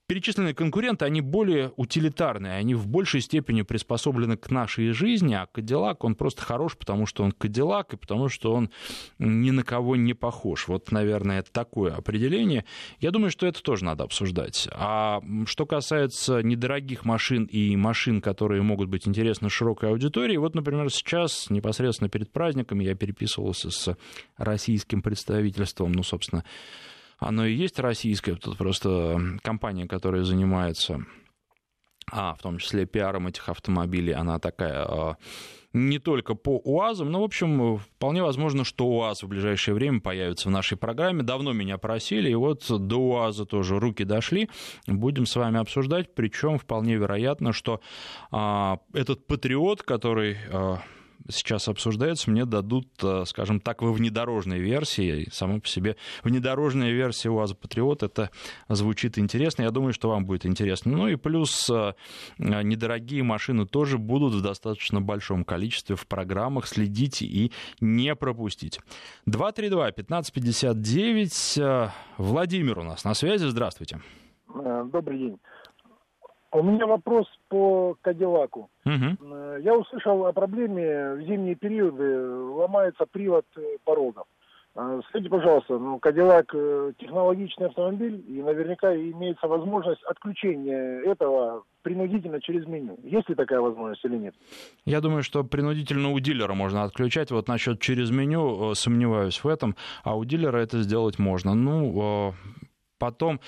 [0.10, 6.04] перечисленные конкуренты, они более утилитарные, они в большей степени приспособлены к нашей жизни, а Кадиллак,
[6.04, 8.72] он просто хорош, потому что он Кадиллак, и потому что он
[9.20, 10.68] ни на кого не похож.
[10.68, 12.66] Вот, наверное, такое определение.
[13.00, 14.68] Я думаю, что это тоже надо обсуждать.
[14.72, 20.90] А что касается недорогих машин и машин, которые могут быть интересны широкой аудитории, вот, например,
[20.92, 23.96] сейчас, непосредственно перед праздниками, я переписывался с
[24.38, 26.44] российским представительством, ну, собственно,
[27.20, 31.06] оно и есть российское, тут просто компания, которая занимается,
[32.12, 35.18] а, в том числе пиаром этих автомобилей, она такая а,
[35.74, 40.50] не только по УАЗам, но, в общем, вполне возможно, что УАЗ в ближайшее время появится
[40.50, 41.22] в нашей программе.
[41.22, 44.50] Давно меня просили, и вот до УАЗа тоже руки дошли.
[44.88, 47.82] Будем с вами обсуждать, причем вполне вероятно, что
[48.32, 50.38] а, этот патриот, который...
[50.52, 50.80] А,
[51.30, 55.24] сейчас обсуждается, мне дадут, э, скажем так, во внедорожной версии.
[55.24, 58.30] И по себе внедорожная версия УАЗа Патриот, это
[58.68, 59.64] звучит интересно.
[59.64, 60.92] Я думаю, что вам будет интересно.
[60.92, 61.94] Ну и плюс э,
[62.38, 66.68] недорогие машины тоже будут в достаточно большом количестве в программах.
[66.68, 68.82] Следите и не пропустите.
[69.28, 71.62] 232-1559.
[71.62, 73.46] Э, Владимир у нас на связи.
[73.46, 74.00] Здравствуйте.
[74.48, 75.38] Добрый день.
[76.52, 78.70] У меня вопрос по Кадиллаку.
[78.86, 79.36] Угу.
[79.62, 82.28] Я услышал о проблеме в зимние периоды
[82.60, 84.26] ломается привод э, порогов.
[84.76, 92.40] А, скажите, пожалуйста, ну, Кадиллак э, технологичный автомобиль, и наверняка имеется возможность отключения этого принудительно
[92.40, 92.98] через меню.
[93.04, 94.36] Есть ли такая возможность или нет?
[94.86, 97.32] Я думаю, что принудительно у дилера можно отключать.
[97.32, 101.56] Вот насчет через меню э, сомневаюсь в этом, а у дилера это сделать можно.
[101.56, 102.32] Ну, э,
[103.00, 103.40] Потом,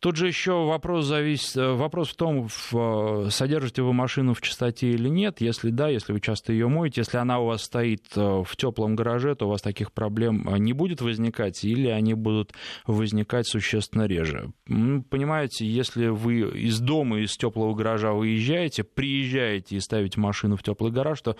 [0.00, 4.90] тут же еще вопрос зависит, э, вопрос в том, в, содержите вы машину в чистоте
[4.90, 5.40] или нет.
[5.40, 9.34] Если да, если вы часто ее моете, если она у вас стоит в теплом гараже,
[9.34, 12.52] то у вас таких проблем не будет возникать, или они будут
[12.86, 14.52] возникать существенно реже.
[14.66, 20.90] Понимаете, если вы из дома, из теплого гаража выезжаете, приезжаете и ставите машину в теплый
[20.90, 21.36] гараж, то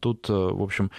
[0.00, 0.90] тут, в общем,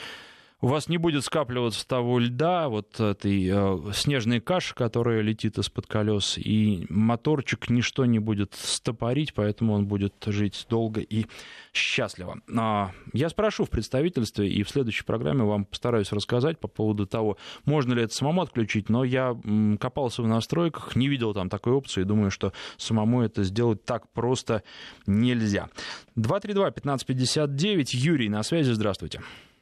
[0.63, 5.87] у вас не будет скапливаться того льда, вот этой э, снежной каши, которая летит из-под
[5.87, 11.25] колес, и моторчик ничто не будет стопорить, поэтому он будет жить долго и
[11.73, 12.39] счастливо.
[12.57, 17.37] А, я спрошу в представительстве, и в следующей программе вам постараюсь рассказать по поводу того,
[17.65, 19.37] можно ли это самому отключить, но я
[19.81, 24.09] копался в настройках, не видел там такой опции, и думаю, что самому это сделать так
[24.13, 24.63] просто
[25.07, 25.67] нельзя.
[26.15, 29.19] 232-1559, Юрий на связи, здравствуйте.
[29.19, 29.52] Здравствуйте.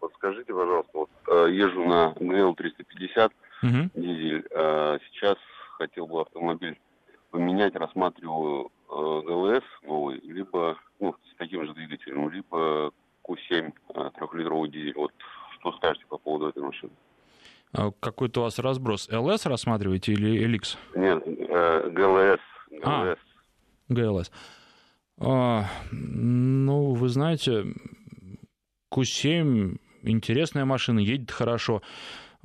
[0.00, 3.70] Подскажите, пожалуйста, вот э, езжу на ГЛ 350 угу.
[3.94, 4.46] дизель.
[4.50, 5.36] Э, сейчас
[5.78, 6.78] хотел бы автомобиль
[7.30, 12.92] поменять, рассматриваю э, ГЛС новый, либо ну, с таким же двигателем, либо
[13.26, 13.72] Q7
[14.16, 14.94] трехлитровый дизель.
[14.96, 15.12] Вот
[15.58, 16.92] что скажете по поводу этой машины?
[17.72, 19.08] А какой-то у вас разброс.
[19.10, 20.76] ЛС рассматриваете или LX?
[20.94, 21.24] Нет,
[21.92, 22.40] ГЛС.
[22.70, 22.82] ГЛС.
[22.82, 23.16] А,
[23.88, 24.30] ГЛС.
[25.18, 27.64] А, ну, вы знаете,
[28.94, 31.82] Q7 интересная машина, едет хорошо,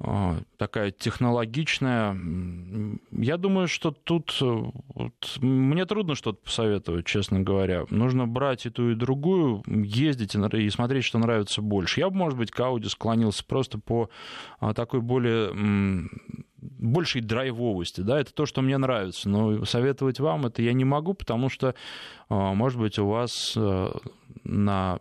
[0.02, 2.18] а, такая технологичная.
[3.12, 7.86] Я думаю, что тут вот, мне трудно что-то посоветовать, честно говоря.
[7.90, 12.00] Нужно брать и ту, и другую, ездить и смотреть, что нравится больше.
[12.00, 14.10] Я бы, может быть, к Audi склонился просто по
[14.60, 15.52] а, такой более
[16.62, 21.14] большей драйвовости, да, это то, что мне нравится, но советовать вам это я не могу,
[21.14, 21.74] потому что,
[22.30, 23.58] а, может быть, у вас
[24.44, 25.00] на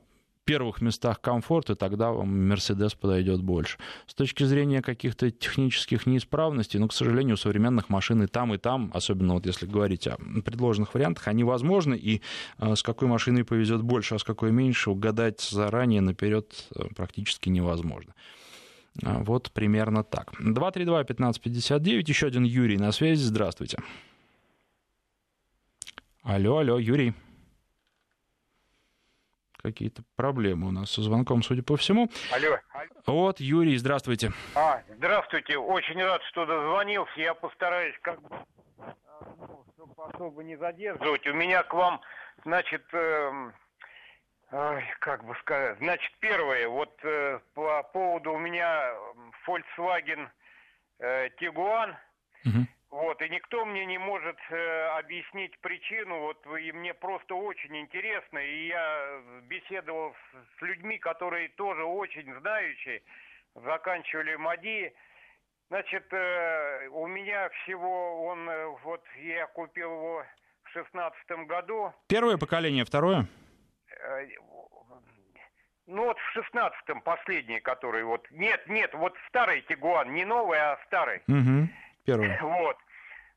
[0.49, 3.77] первых местах комфорт, и тогда вам Мерседес подойдет больше.
[4.07, 8.57] С точки зрения каких-то технических неисправностей, ну, к сожалению, у современных машин и там, и
[8.57, 12.23] там, особенно вот если говорить о предложенных вариантах, они возможны, и
[12.59, 17.51] э, с какой машиной повезет больше, а с какой меньше, угадать заранее наперед э, практически
[17.51, 18.15] невозможно.
[19.05, 20.33] А, вот примерно так.
[20.41, 23.77] 232-1559, еще один Юрий на связи, здравствуйте.
[26.23, 27.13] Алло, алло, Юрий
[29.71, 32.11] какие-то проблемы у нас со звонком, судя по всему.
[32.33, 32.59] Алло.
[33.07, 34.33] Вот, Юрий, здравствуйте.
[34.55, 35.57] А, здравствуйте.
[35.57, 37.13] Очень рад, что дозвонился.
[37.17, 38.29] Я постараюсь как бы,
[39.39, 41.27] ну, чтобы особо не задерживать.
[41.27, 42.01] У меня к вам,
[42.45, 43.51] значит, э,
[44.53, 48.93] э, как бы сказать, значит, первое, вот э, по поводу у меня
[49.47, 50.29] Volkswagen
[50.99, 51.95] э, Tiguan.
[52.45, 52.67] Угу.
[52.91, 58.39] Вот, и никто мне не может э, объяснить причину, вот, и мне просто очень интересно,
[58.39, 63.03] и я беседовал с, с людьми, которые тоже очень знающие,
[63.55, 64.95] заканчивали МАДИ,
[65.69, 70.25] значит, э, у меня всего он, э, вот, я купил его
[70.63, 71.93] в шестнадцатом году.
[72.09, 73.27] Первое поколение, второе?
[74.01, 74.27] Э,
[75.85, 80.79] ну вот в шестнадцатом последний, который вот, нет, нет, вот старый Тигуан, не новый, а
[80.87, 81.23] старый.
[81.29, 81.69] Угу
[82.09, 82.39] первое.
[82.43, 82.77] Вот.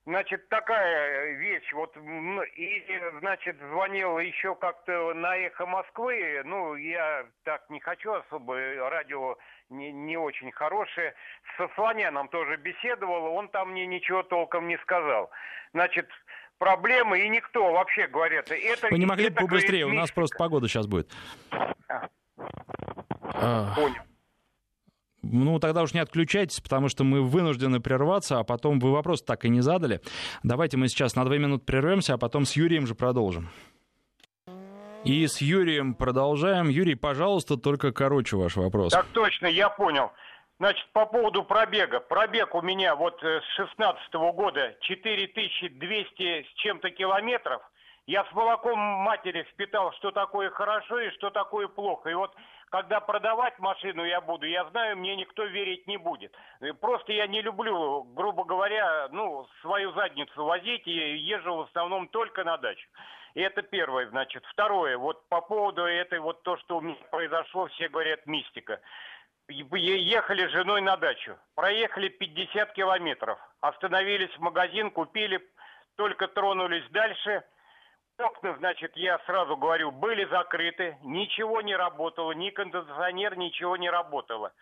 [0.07, 2.83] Значит, такая вещь, вот, и,
[3.19, 8.55] значит, звонил еще как-то на «Эхо Москвы», ну, я так не хочу особо,
[8.89, 9.37] радио
[9.69, 11.13] не, не очень хорошее,
[11.55, 15.29] со Слоняном тоже беседовал, он там мне ничего толком не сказал.
[15.71, 16.09] Значит,
[16.57, 18.87] проблемы, и никто вообще говорят, это...
[18.89, 21.11] Вы не могли бы побыстрее, у нас просто погода сейчас будет.
[23.35, 23.75] А.
[23.75, 24.01] Понял.
[25.31, 29.45] Ну, тогда уж не отключайтесь, потому что мы вынуждены прерваться, а потом вы вопрос так
[29.45, 30.01] и не задали.
[30.43, 33.49] Давайте мы сейчас на две минуты прервемся, а потом с Юрием же продолжим.
[35.03, 36.69] И с Юрием продолжаем.
[36.69, 38.91] Юрий, пожалуйста, только короче ваш вопрос.
[38.91, 40.11] Так точно, я понял.
[40.59, 41.99] Значит, по поводу пробега.
[41.99, 47.63] Пробег у меня вот э, с 16 года 4200 с чем-то километров.
[48.05, 52.09] Я с молоком матери впитал, что такое хорошо и что такое плохо.
[52.09, 52.35] И вот
[52.71, 56.33] когда продавать машину я буду, я знаю, мне никто верить не будет.
[56.79, 62.45] Просто я не люблю, грубо говоря, ну, свою задницу возить и езжу в основном только
[62.45, 62.87] на дачу.
[63.33, 64.45] И это первое, значит.
[64.45, 68.79] Второе, вот по поводу этой вот то, что у меня произошло, все говорят мистика.
[69.49, 75.45] Ехали с женой на дачу, проехали 50 километров, остановились в магазин, купили,
[75.97, 77.43] только тронулись дальше–
[78.21, 84.53] Окна, значит, я сразу говорю, были закрыты, ничего не работало, ни кондиционер, ничего не работало.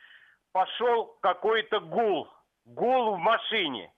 [0.51, 2.27] пошел какой-то гул,
[2.65, 3.91] гул в машине.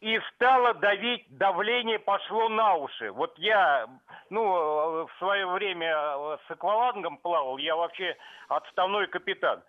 [0.00, 3.10] И стало давить, давление пошло на уши.
[3.10, 3.88] Вот я,
[4.30, 8.16] ну, в свое время с аквалангом плавал, я вообще
[8.48, 9.62] отставной капитан.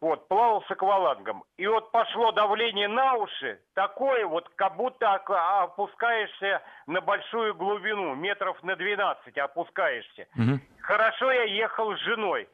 [0.00, 1.44] Вот, плавал с аквалангом.
[1.56, 8.62] И вот пошло давление на уши, такое вот, как будто опускаешься на большую глубину, метров
[8.62, 10.26] на 12 опускаешься.
[10.36, 10.60] Угу.
[10.80, 12.48] Хорошо я ехал с женой.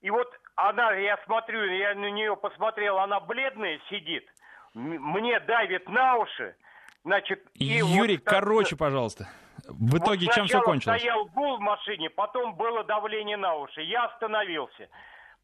[0.00, 4.26] И вот она, я смотрю, я на нее посмотрел, она бледная сидит,
[4.74, 6.56] мне давит на уши,
[7.04, 7.42] значит...
[7.54, 9.28] Юрий, вот, короче, так, пожалуйста.
[9.68, 11.00] В итоге вот чем все кончилось?
[11.00, 13.82] стоял гул в машине, потом было давление на уши.
[13.82, 14.88] Я остановился.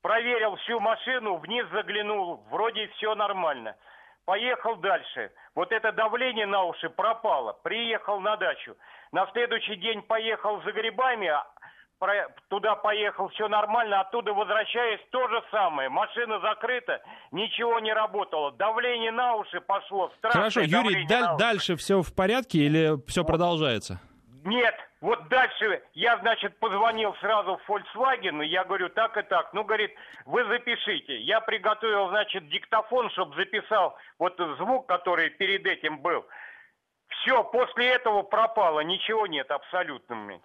[0.03, 3.77] Проверил всю машину, вниз заглянул, вроде все нормально.
[4.25, 5.31] Поехал дальше.
[5.55, 7.53] Вот это давление на уши пропало.
[7.63, 8.77] Приехал на дачу.
[9.13, 11.47] На следующий день поехал за грибами, а
[12.49, 15.89] туда поехал, все нормально, оттуда возвращаясь, то же самое.
[15.89, 17.01] Машина закрыта,
[17.31, 18.53] ничего не работало.
[18.53, 20.13] Давление на уши пошло.
[20.21, 24.01] Хорошо, Юрий, даль- дальше все в порядке или все продолжается?
[24.45, 29.53] Нет, вот дальше я, значит, позвонил сразу в Volkswagen, и я говорю, так и так.
[29.53, 31.19] Ну, говорит, вы запишите.
[31.21, 36.27] Я приготовил, значит, диктофон, чтобы записал вот звук, который перед этим был.
[37.09, 40.41] Все, после этого пропало, ничего нет абсолютно.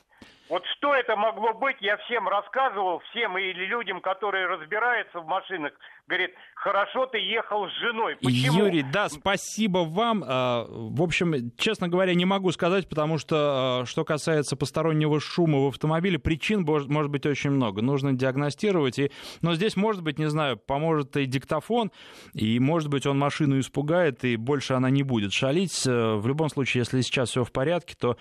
[0.50, 5.74] Вот что это могло быть, я всем рассказывал, всем или людям, которые разбираются в машинах,
[6.08, 8.16] говорит, хорошо ты ехал с женой.
[8.22, 8.66] Почему?
[8.66, 10.24] Юрий, да, спасибо вам.
[10.26, 15.66] А, в общем, честно говоря, не могу сказать, потому что, а, что касается постороннего шума
[15.66, 17.82] в автомобиле, причин может быть очень много.
[17.82, 19.00] Нужно диагностировать.
[19.00, 19.12] И...
[19.42, 21.92] Но здесь, может быть, не знаю, поможет и диктофон,
[22.34, 25.86] и, может быть, он машину испугает, и больше она не будет шалить.
[25.86, 28.18] Э, в любом случае, если сейчас все в порядке, то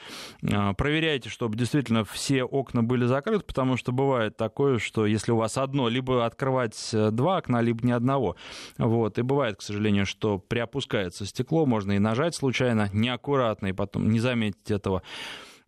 [0.53, 5.37] а, проверяйте, чтобы действительно все окна были закрыты, потому что бывает такое, что если у
[5.37, 8.37] вас одно, либо открывать э, два окна, либо ни одного.
[8.79, 9.19] Вот.
[9.19, 14.19] И бывает, к сожалению, что приопускается стекло, можно и нажать случайно, неаккуратно, и потом не
[14.19, 15.03] заметить этого.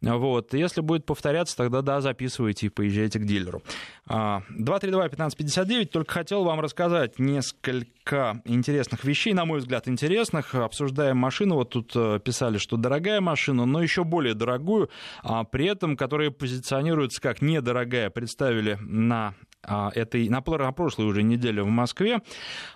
[0.00, 0.54] Вот.
[0.54, 3.62] Если будет повторяться, тогда да, записывайте и поезжайте к дилеру.
[4.08, 5.82] 232-1559.
[5.82, 10.54] А, только хотел вам рассказать несколько интересных вещей, на мой взгляд, интересных.
[10.54, 11.56] Обсуждаем машину.
[11.56, 14.88] Вот тут э, писали, что дорогая машина, но еще более дорогую,
[15.22, 19.34] а при этом, которая позиционируется как недорогая, представили на
[19.64, 22.22] а, этой, на, на прошлой уже неделе в Москве.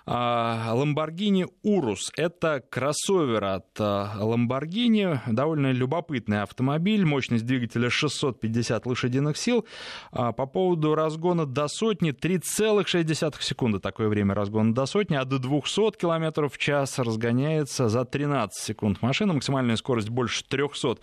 [0.05, 2.11] А, Lamborghini Urus.
[2.17, 5.19] Это кроссовер от а, Lamborghini.
[5.27, 7.05] Довольно любопытный автомобиль.
[7.05, 9.65] Мощность двигателя 650 лошадиных сил.
[10.11, 13.79] По поводу разгона до сотни 3,6 секунды.
[13.79, 15.15] Такое время разгона до сотни.
[15.15, 19.01] А до 200 км в час разгоняется за 13 секунд.
[19.01, 20.97] Машина максимальная скорость больше 300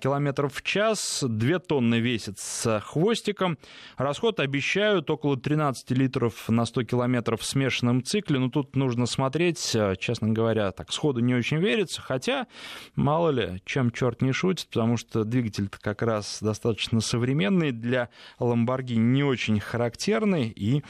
[0.00, 1.22] км в час.
[1.22, 3.58] 2 тонны весит с хвостиком.
[3.98, 8.38] Расход обещают около 13 литров на 100 километров в смешанном цикле.
[8.38, 12.00] Но тут нужно смотреть, э, честно говоря, так сходу не очень верится.
[12.00, 12.46] Хотя,
[12.94, 18.96] мало ли, чем черт не шутит, потому что двигатель-то как раз достаточно современный для Lamborghini,
[18.96, 20.82] не очень характерный и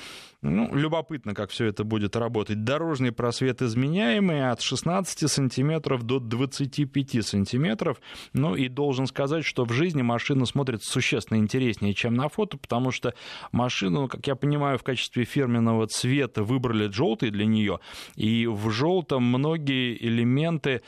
[0.42, 2.64] ну, любопытно, как все это будет работать.
[2.64, 8.00] Дорожный просвет изменяемый от 16 сантиметров до 25 сантиметров.
[8.32, 12.90] Ну и должен сказать, что в жизни машина смотрится существенно интереснее, чем на фото, потому
[12.90, 13.14] что
[13.52, 17.78] машину, как я понимаю, в качестве фирменного цвета выбрали желтый для нее.
[18.16, 20.82] И в желтом многие элементы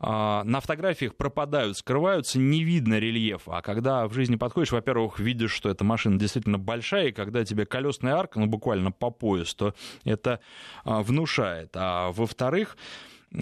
[0.00, 3.58] на фотографиях пропадают, скрываются, не видно рельефа.
[3.58, 7.66] А когда в жизни подходишь, во-первых, видишь, что эта машина действительно большая, и когда тебе
[7.66, 9.74] колесная арка, ну, буквально по пояс, то
[10.04, 10.40] это
[10.84, 11.70] а, внушает.
[11.74, 12.76] А во-вторых,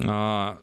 [0.04, 0.58] а,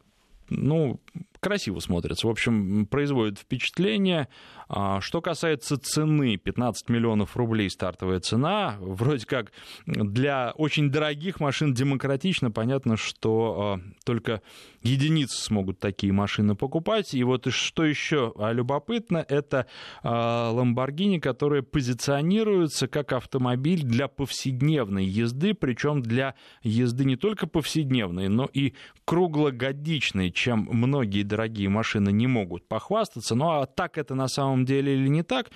[0.48, 1.00] ну,
[1.40, 2.26] красиво смотрится.
[2.26, 4.28] В общем, производит впечатление.
[4.68, 8.76] А, что касается цены, 15 миллионов рублей стартовая цена.
[8.80, 9.52] Вроде как
[9.86, 12.50] для очень дорогих машин демократично.
[12.50, 14.42] Понятно, что а, только
[14.82, 17.14] единицы смогут такие машины покупать.
[17.14, 19.66] И вот что еще любопытно, это
[20.02, 28.28] а, Lamborghini, которые позиционируются как автомобиль для повседневной езды, причем для езды не только повседневной,
[28.28, 28.74] но и
[29.04, 33.34] круглогодичной, чем многие дорогие машины не могут похвастаться.
[33.34, 35.50] Ну а так это на самом деле или не так,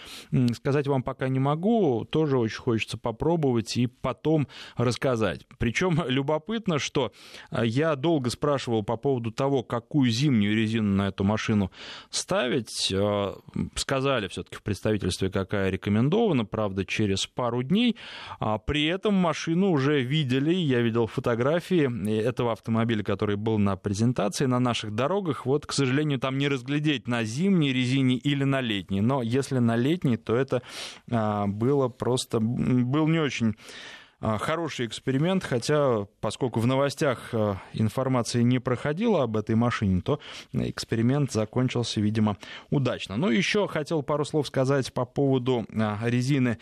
[0.55, 2.05] сказать вам пока не могу.
[2.05, 5.47] Тоже очень хочется попробовать и потом рассказать.
[5.59, 7.13] Причем любопытно, что
[7.51, 11.71] а, я долго спрашивал по поводу того, какую зимнюю резину на эту машину
[12.11, 12.93] ставить.
[12.95, 13.39] А,
[13.75, 17.97] сказали все-таки в представительстве, какая рекомендована, правда, через пару дней.
[18.39, 24.47] А при этом машину уже видели, я видел фотографии этого автомобиля, который был на презентации
[24.47, 25.47] на наших дорогах.
[25.47, 29.01] Вот к сожалению, там не разглядеть на зимней резине или на летней.
[29.01, 30.63] Но если на летней, то это
[31.11, 32.41] а, было просто...
[32.41, 33.57] Был не очень
[34.21, 40.21] хороший эксперимент, хотя поскольку в новостях а, информации не проходило об этой машине, то
[40.53, 42.37] эксперимент закончился, видимо,
[42.69, 43.17] удачно.
[43.17, 46.59] Ну, еще хотел пару слов сказать по поводу а, резины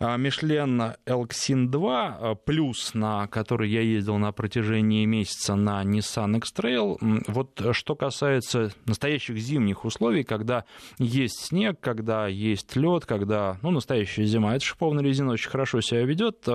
[0.00, 7.24] Мишлен Elxin 2 плюс, на который я ездил на протяжении месяца на Nissan X-Trail.
[7.28, 10.64] Вот что касается настоящих зимних условий, когда
[10.98, 16.04] есть снег, когда есть лед, когда, ну, настоящая зима, эта шиповная резина очень хорошо себя
[16.04, 16.46] ведет.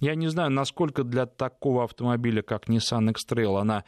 [0.00, 3.84] Я не знаю, насколько для такого автомобиля, как Nissan X-Trail, она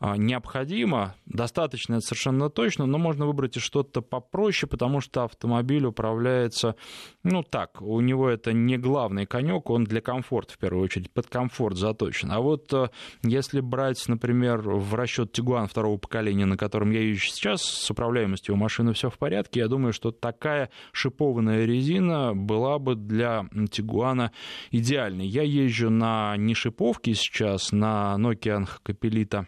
[0.00, 1.14] а, необходима.
[1.26, 6.74] Достаточно, совершенно точно, но можно выбрать и что-то попроще, потому что автомобиль управляется,
[7.22, 11.28] ну так, у него это не главный конек, он для комфорта в первую очередь, под
[11.28, 12.32] комфорт заточен.
[12.32, 12.90] А вот а,
[13.22, 18.54] если брать, например, в расчет Тигуан второго поколения, на котором я езжу сейчас, с управляемостью
[18.54, 24.32] у машины все в порядке, я думаю, что такая шипованная резина была бы для Тигуана
[24.70, 25.26] идеальной.
[25.26, 29.46] Я езжу на не шиповке сейчас, на Nokia Capelita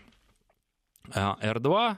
[1.12, 1.96] R2,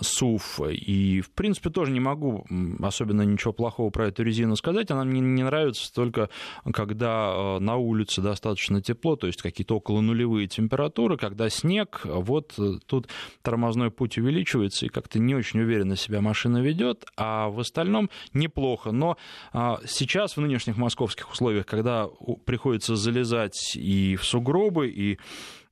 [0.00, 0.60] СУФ.
[0.70, 2.46] И, в принципе, тоже не могу
[2.80, 4.90] особенно ничего плохого про эту резину сказать.
[4.90, 6.30] Она мне не нравится только,
[6.72, 12.54] когда э, на улице достаточно тепло, то есть какие-то около нулевые температуры, когда снег, вот
[12.58, 13.08] э, тут
[13.42, 18.92] тормозной путь увеличивается, и как-то не очень уверенно себя машина ведет, а в остальном неплохо.
[18.92, 19.16] Но
[19.52, 22.08] а, сейчас в нынешних московских условиях, когда
[22.44, 25.18] приходится залезать и в сугробы, и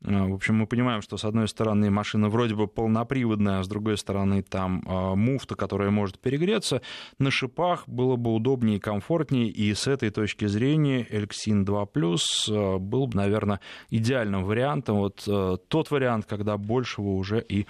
[0.01, 3.99] в общем, мы понимаем, что с одной стороны машина вроде бы полноприводная, а с другой
[3.99, 6.83] стороны там э, муфта, которая может перегреться.
[7.19, 12.79] На шипах было бы удобнее и комфортнее, и с этой точки зрения Elxin 2 Plus
[12.79, 14.99] был бы, наверное, идеальным вариантом.
[14.99, 15.29] Вот
[15.69, 17.67] тот вариант, когда большего уже и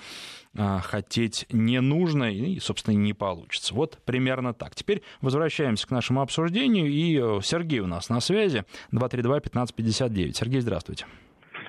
[0.55, 3.75] хотеть не нужно и, собственно, не получится.
[3.75, 4.75] Вот примерно так.
[4.75, 10.33] Теперь возвращаемся к нашему обсуждению, и Сергей у нас на связи, 232-1559.
[10.33, 11.07] Сергей, здравствуйте.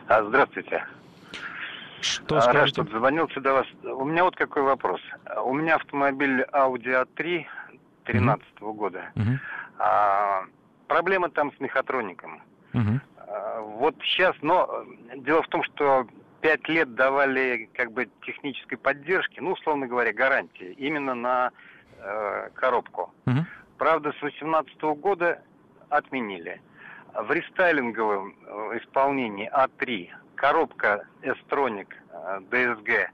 [0.10, 0.84] А, здравствуйте.
[2.01, 3.68] Что а, Рад, что звонился до вас.
[3.84, 4.99] У меня вот какой вопрос.
[5.45, 7.45] У меня автомобиль Audi A3
[8.05, 9.12] 13 -го года.
[9.16, 9.39] Угу.
[9.78, 10.45] А,
[10.88, 12.41] проблема там с мехатроником.
[12.74, 12.99] Угу.
[13.18, 14.84] А, вот сейчас, но
[15.16, 16.07] дело в том, что
[16.41, 21.51] пять лет давали как бы технической поддержки, ну, условно говоря, гарантии, именно на
[21.99, 23.14] э, коробку.
[23.28, 23.45] Угу.
[23.78, 25.39] Правда, с 18 -го года
[25.89, 26.62] отменили.
[27.14, 31.88] В рестайлинговом э, исполнении А3 коробка S-Tronic
[32.49, 33.07] DSG э,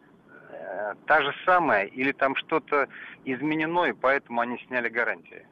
[0.50, 2.88] э, та же самая или там что-то
[3.24, 5.46] изменено, и поэтому они сняли гарантию?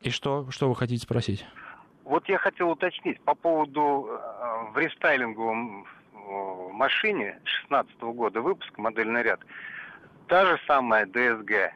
[0.00, 1.44] И что, что вы хотите спросить?
[2.04, 4.08] Вот я хотел уточнить по поводу
[4.72, 5.86] в рестайлинговом
[6.72, 9.40] машине 16 -го года выпуска, модельный ряд,
[10.26, 11.70] та же самая DSG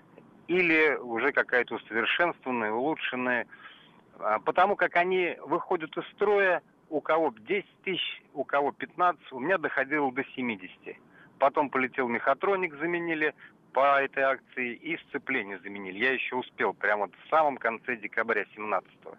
[0.49, 3.47] или уже какая-то усовершенствованная, улучшенная
[4.45, 9.59] потому как они выходят из строя, у кого 10 тысяч, у кого 15, у меня
[9.59, 10.71] доходило до 70.
[11.39, 13.35] Потом полетел мехатроник, заменили
[13.73, 15.99] по этой акции, и сцепление заменили.
[15.99, 19.17] Я еще успел прямо в самом конце декабря 17 -го.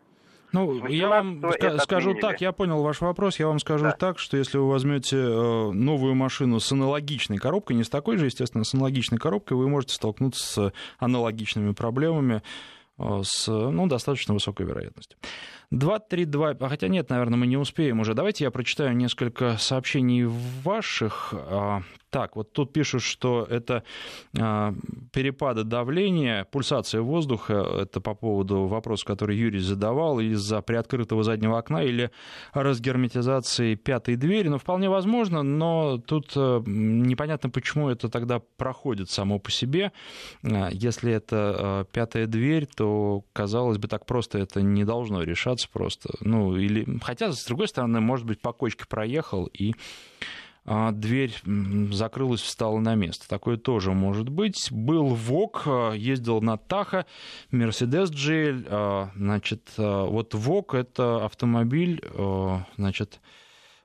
[0.53, 1.41] Ну, я вам
[1.79, 2.21] скажу отменили.
[2.21, 3.91] так, я понял ваш вопрос, я вам скажу да.
[3.91, 8.25] так, что если вы возьмете э, новую машину с аналогичной коробкой, не с такой же,
[8.25, 12.41] естественно, с аналогичной коробкой, вы можете столкнуться с аналогичными проблемами.
[12.97, 15.17] Э, с ну, достаточно высокой вероятностью.
[15.71, 18.13] 232, а хотя нет, наверное, мы не успеем уже.
[18.13, 21.33] Давайте я прочитаю несколько сообщений ваших.
[22.15, 23.83] А, так, вот тут пишут, что это
[24.39, 24.73] а,
[25.11, 31.83] перепады давления, пульсация воздуха, это по поводу вопроса, который Юрий задавал, из-за приоткрытого заднего окна
[31.83, 32.11] или
[32.53, 34.47] разгерметизации пятой двери.
[34.47, 39.91] Ну, вполне возможно, но тут э, непонятно, почему это тогда проходит само по себе.
[40.43, 45.67] А, если это э, пятая дверь, то, казалось бы, так просто это не должно решаться
[45.71, 46.09] просто.
[46.21, 46.85] Ну, или...
[47.03, 50.35] Хотя, с другой стороны, может быть, по кочке проехал и а,
[50.65, 51.33] дверь
[51.91, 53.27] закрылась, встала на место.
[53.27, 54.71] Такое тоже может быть.
[54.71, 57.05] Был ВОК, а, ездил на Таха,
[57.51, 58.67] Мерседес GL.
[58.69, 62.03] А, значит, вот ВОК— это автомобиль,
[62.77, 63.19] значит,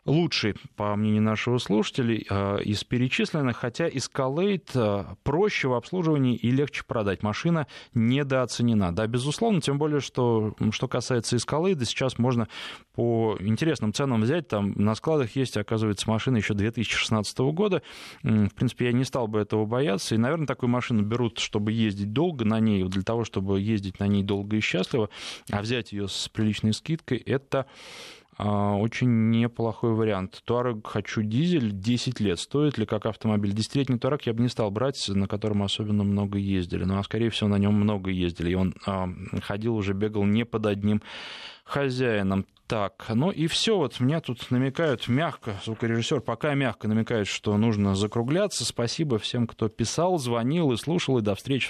[0.04, 6.50] лучший, по мнению нашего слушателя, э, из перечисленных, хотя Escalade э, проще в обслуживании и
[6.50, 7.22] легче продать.
[7.22, 8.94] Машина недооценена.
[8.94, 12.48] Да, безусловно, тем более, что, что касается Escalade, сейчас можно
[12.94, 14.48] по интересным ценам взять.
[14.48, 17.82] Там на складах есть, оказывается, машина еще 2016 года.
[18.22, 20.14] В принципе, я не стал бы этого бояться.
[20.14, 24.06] И, наверное, такую машину берут, чтобы ездить долго на ней, для того, чтобы ездить на
[24.06, 25.10] ней долго и счастливо,
[25.50, 27.66] а взять ее с приличной скидкой, это
[28.38, 30.42] очень неплохой вариант.
[30.46, 32.38] Туарeg хочу дизель, 10 лет.
[32.38, 33.52] Стоит ли как автомобиль?
[33.52, 36.84] Десятилетний Туарeg я бы не стал брать, на котором особенно много ездили.
[36.84, 38.52] Ну, а скорее всего, на нем много ездили.
[38.52, 39.08] И он а,
[39.42, 41.02] ходил уже, бегал не под одним
[41.64, 42.46] хозяином.
[42.70, 47.96] Так, ну и все, вот мне тут намекают мягко, звукорежиссер пока мягко намекает, что нужно
[47.96, 48.64] закругляться.
[48.64, 51.68] Спасибо всем, кто писал, звонил и слушал, и до встречи